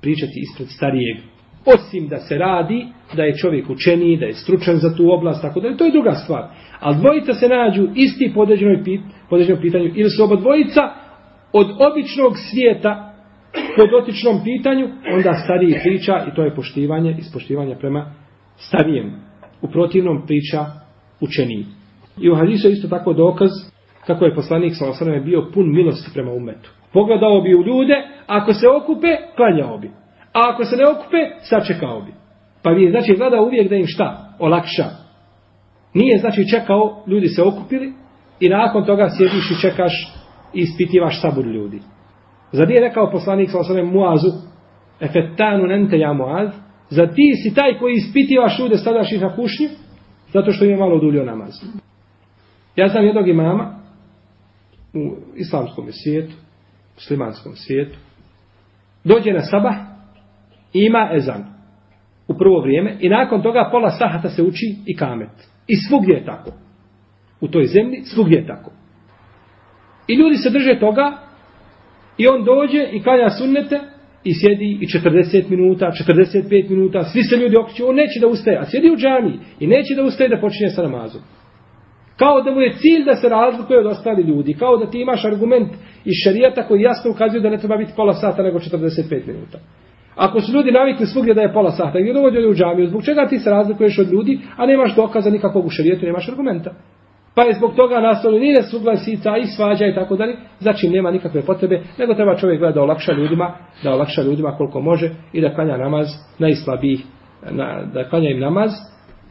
pričati 0.00 0.40
ispred 0.40 0.68
starijeg 0.68 1.16
osim 1.66 2.08
da 2.08 2.18
se 2.18 2.38
radi 2.38 2.86
da 3.16 3.22
je 3.22 3.36
čovjek 3.36 3.70
učeniji, 3.70 4.16
da 4.16 4.26
je 4.26 4.34
stručan 4.34 4.76
za 4.76 4.96
tu 4.96 5.12
oblast, 5.12 5.42
tako 5.42 5.60
da 5.60 5.68
je 5.68 5.76
to 5.76 5.84
je 5.84 5.92
druga 5.92 6.14
stvar. 6.14 6.44
Ali 6.80 6.96
dvojica 6.96 7.34
se 7.34 7.48
nađu 7.48 7.88
isti 7.94 8.32
po 8.34 8.40
određenom 8.40 9.60
pitanju 9.62 9.90
ili 9.94 10.10
su 10.10 10.24
oba 10.24 10.36
dvojica 10.36 10.80
od 11.52 11.66
običnog 11.90 12.32
svijeta 12.50 13.14
po 13.76 13.86
dotičnom 13.86 14.44
pitanju, 14.44 14.88
onda 15.14 15.32
stariji 15.44 15.80
priča 15.82 16.24
i 16.28 16.34
to 16.34 16.42
je 16.42 16.54
poštivanje, 16.54 17.16
ispoštivanje 17.18 17.76
prema 17.76 18.14
starijem. 18.56 19.12
U 19.62 19.68
protivnom 19.68 20.26
priča 20.26 20.66
učeniji. 21.20 21.66
I 22.20 22.30
u 22.30 22.34
hadisu 22.34 22.68
je 22.68 22.72
isto 22.72 22.88
tako 22.88 23.12
dokaz 23.12 23.50
kako 24.06 24.24
je 24.24 24.34
poslanik 24.34 24.72
sa 24.74 24.88
osrame 24.88 25.20
bio 25.20 25.50
pun 25.54 25.72
milosti 25.72 26.10
prema 26.14 26.32
umetu. 26.32 26.70
Pogledao 26.92 27.40
bi 27.40 27.54
u 27.54 27.62
ljude, 27.62 27.94
ako 28.26 28.52
se 28.52 28.66
okupe, 28.68 29.08
klanjao 29.36 29.78
bi. 29.78 29.90
A 30.34 30.40
ako 30.52 30.64
se 30.64 30.76
ne 30.76 30.84
okupe, 30.88 31.16
sačekao 31.40 32.00
bi. 32.00 32.12
Pa 32.62 32.70
bi 32.70 32.90
znači 32.90 33.16
gledao 33.16 33.44
uvijek 33.44 33.68
da 33.68 33.76
im 33.76 33.86
šta? 33.86 34.36
Olakša. 34.38 34.84
Nije 35.94 36.18
znači 36.18 36.48
čekao, 36.50 37.04
ljudi 37.06 37.28
se 37.28 37.42
okupili 37.42 37.92
i 38.40 38.48
nakon 38.48 38.84
toga 38.84 39.08
sjediš 39.16 39.50
i 39.50 39.60
čekaš 39.60 39.92
i 40.54 40.60
ispitivaš 40.60 41.20
sabur 41.20 41.46
ljudi. 41.46 41.80
Zar 42.52 42.68
nije 42.68 42.80
rekao 42.80 43.10
poslanik 43.10 43.50
sa 43.50 43.58
osnovem 43.58 43.86
Muazu, 43.86 44.30
efetanu 45.00 45.66
nente 45.66 45.98
ja 45.98 46.12
Muaz, 46.12 46.48
za 46.90 47.06
ti 47.06 47.32
si 47.42 47.54
taj 47.54 47.78
koji 47.78 47.94
ispitivaš 47.94 48.58
ljude, 48.58 48.76
stavljaš 48.76 49.12
ih 49.12 49.20
na 49.20 49.36
kušnju, 49.36 49.68
zato 50.32 50.52
što 50.52 50.64
je 50.64 50.76
malo 50.76 50.98
dulio 50.98 51.24
namaz. 51.24 51.52
Ja 52.76 52.88
znam 52.88 53.04
jednog 53.04 53.28
imama 53.28 53.80
u 54.94 55.16
islamskom 55.36 55.92
svijetu, 55.92 56.34
muslimanskom 56.94 57.52
svijetu, 57.54 57.98
dođe 59.04 59.32
na 59.32 59.40
sabah, 59.40 59.93
ima 60.80 61.10
ezan. 61.12 61.44
u 62.28 62.34
prvo 62.38 62.60
vrijeme 62.60 62.96
i 63.00 63.08
nakon 63.08 63.42
toga 63.42 63.68
pola 63.70 63.90
sahata 63.90 64.28
se 64.28 64.42
uči 64.42 64.74
i 64.86 64.96
kamet. 64.96 65.30
I 65.66 65.76
svugdje 65.76 66.14
je 66.14 66.24
tako. 66.24 66.50
U 67.40 67.48
toj 67.48 67.64
zemlji 67.64 68.02
svugdje 68.04 68.36
je 68.36 68.46
tako. 68.46 68.70
I 70.08 70.14
ljudi 70.14 70.36
se 70.36 70.50
drže 70.50 70.80
toga 70.80 71.18
i 72.18 72.28
on 72.28 72.44
dođe 72.44 72.88
i 72.92 73.02
klanja 73.02 73.30
sunnete 73.30 73.80
i 74.24 74.34
sjedi 74.34 74.78
i 74.80 74.86
40 74.86 75.50
minuta, 75.50 75.92
45 76.08 76.70
minuta, 76.70 77.04
svi 77.04 77.22
se 77.22 77.36
ljudi 77.36 77.56
okreću, 77.56 77.88
on 77.88 77.94
neće 77.94 78.20
da 78.20 78.26
ustaje, 78.26 78.58
a 78.58 78.64
sjedi 78.64 78.90
u 78.90 78.96
džami 78.96 79.38
i 79.60 79.66
neće 79.66 79.94
da 79.94 80.02
ustaje 80.02 80.28
da 80.28 80.40
počinje 80.40 80.70
sa 80.70 80.82
namazom. 80.82 81.22
Kao 82.16 82.42
da 82.42 82.50
mu 82.50 82.60
je 82.60 82.72
cilj 82.72 83.04
da 83.04 83.14
se 83.16 83.28
razlikuje 83.28 83.78
od 83.78 83.86
ostali 83.86 84.22
ljudi, 84.22 84.54
kao 84.54 84.76
da 84.76 84.90
ti 84.90 85.00
imaš 85.00 85.24
argument 85.24 85.72
iz 86.04 86.14
šarijata 86.24 86.66
koji 86.68 86.82
jasno 86.82 87.10
ukazuje 87.10 87.40
da 87.40 87.50
ne 87.50 87.58
treba 87.58 87.76
biti 87.76 87.92
pola 87.96 88.14
sata 88.14 88.42
nego 88.42 88.58
45 88.58 89.26
minuta. 89.26 89.58
Ako 90.16 90.40
su 90.40 90.52
ljudi 90.52 90.72
navikli 90.72 91.06
svugdje 91.06 91.34
da 91.34 91.40
je 91.40 91.52
pola 91.52 91.70
sata, 91.70 92.00
gdje 92.00 92.12
dovođu 92.12 92.38
u 92.50 92.54
džamiju, 92.54 92.88
zbog 92.88 93.04
čega 93.04 93.26
ti 93.28 93.38
se 93.38 93.50
razlikuješ 93.50 93.98
od 93.98 94.12
ljudi, 94.12 94.40
a 94.56 94.66
nemaš 94.66 94.96
dokaza 94.96 95.30
nikakvog 95.30 95.66
u 95.66 95.70
šarijetu, 95.70 96.06
nemaš 96.06 96.28
argumenta. 96.28 96.74
Pa 97.34 97.42
je 97.42 97.54
zbog 97.54 97.74
toga 97.76 98.00
nastalo 98.00 98.38
ni 98.38 98.52
nesuglasica 98.52 99.36
i 99.36 99.46
svađa 99.46 99.86
i 99.86 99.94
tako 99.94 100.16
dalje, 100.16 100.36
znači 100.60 100.88
nema 100.88 101.10
nikakve 101.10 101.42
potrebe, 101.42 101.82
nego 101.98 102.14
treba 102.14 102.36
čovjek 102.36 102.58
gleda 102.58 102.74
da 102.74 102.82
olakša 102.82 103.12
ljudima, 103.12 103.54
da 103.82 103.94
olakša 103.94 104.22
ljudima 104.22 104.56
koliko 104.56 104.80
može 104.80 105.10
i 105.32 105.40
da 105.40 105.54
klanja 105.54 105.76
namaz 105.76 106.06
najslabijih, 106.38 107.04
na, 107.50 107.84
da 107.94 108.08
klanja 108.08 108.30
im 108.30 108.40
namaz 108.40 108.70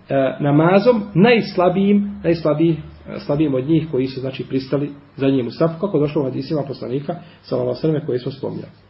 e, 0.10 0.38
namazom 0.40 1.02
najslabijim, 1.14 2.20
najslabijim 2.24 2.76
e, 2.76 3.20
slabijim 3.20 3.56
od 3.56 3.68
njih 3.68 3.88
koji 3.92 4.08
su 4.08 4.20
znači 4.20 4.48
pristali 4.50 4.90
za 5.16 5.28
njim 5.28 5.48
u 5.48 5.52
safu, 5.52 5.80
kako 5.82 6.00
došlo 6.00 6.22
u 6.22 6.26
hadisima 6.26 6.62
poslanika 6.68 7.16
sa 7.42 7.58
ova 7.58 7.76
srme 7.76 8.06
koje 8.06 8.20
smo 8.20 8.32
spomljali. 8.32 8.83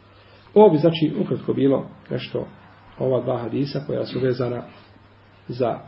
Ovo 0.54 0.70
bi 0.70 0.78
znači 0.78 1.12
ukratko 1.20 1.52
bilo 1.52 1.86
nešto 2.10 2.46
ova 2.98 3.20
dva 3.20 3.38
hadisa 3.38 3.80
koja 3.86 4.06
su 4.06 4.20
vezana 4.20 4.62
za 5.48 5.78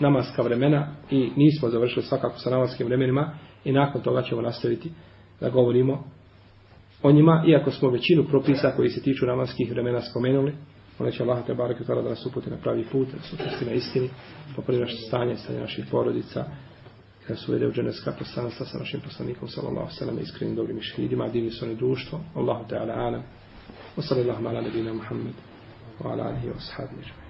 namaska 0.00 0.42
vremena 0.42 0.88
i 1.10 1.30
nismo 1.36 1.68
završili 1.68 2.02
svakako 2.02 2.38
sa 2.38 2.50
namaskim 2.50 2.86
vremenima 2.86 3.38
i 3.64 3.72
nakon 3.72 4.02
toga 4.02 4.22
ćemo 4.22 4.42
nastaviti 4.42 4.90
da 5.40 5.50
govorimo 5.50 6.04
o 7.02 7.12
njima, 7.12 7.44
iako 7.46 7.70
smo 7.70 7.90
većinu 7.90 8.24
propisa 8.24 8.72
koji 8.76 8.88
se 8.88 9.02
tiču 9.02 9.26
namaskih 9.26 9.70
vremena 9.70 10.00
spomenuli, 10.00 10.52
Molim 10.98 11.12
će 11.12 11.22
Allah 11.22 11.46
te 11.46 11.54
barake 11.54 11.84
da 11.84 12.02
nas 12.02 12.26
uputi 12.26 12.50
na 12.50 12.56
pravi 12.56 12.84
put, 12.92 13.08
da 13.08 13.16
nas 13.16 13.30
pusti 13.30 13.64
na 13.64 13.72
istini, 13.72 14.10
popravi 14.56 14.80
naše 14.80 14.96
stanje, 14.96 15.36
stanje 15.36 15.60
naših 15.60 15.84
porodica, 15.90 16.44
da 17.28 17.36
su 17.36 17.52
uvede 17.52 17.66
u 17.66 17.72
dženevska 17.72 18.12
poslanstva 18.18 18.66
sa 18.66 18.78
našim 18.78 19.00
poslanikom, 19.00 19.48
sallallahu 19.48 19.90
sallam, 19.90 20.18
iskrenim 20.18 20.56
dobrim 20.56 20.80
šehidima, 20.80 21.28
divni 21.28 21.50
su 21.50 21.64
oni 21.64 21.74
društvo, 21.74 22.20
Allahu 22.34 22.68
te 22.68 22.76
ala 22.76 22.94
anam, 22.94 23.22
وصلى 23.96 24.20
الله 24.20 24.48
على 24.48 24.60
نبينا 24.68 24.92
محمد 24.92 25.34
وعلى 26.00 26.22
آله 26.22 26.52
وأصحابه 26.54 26.90
أجمعين. 26.92 27.25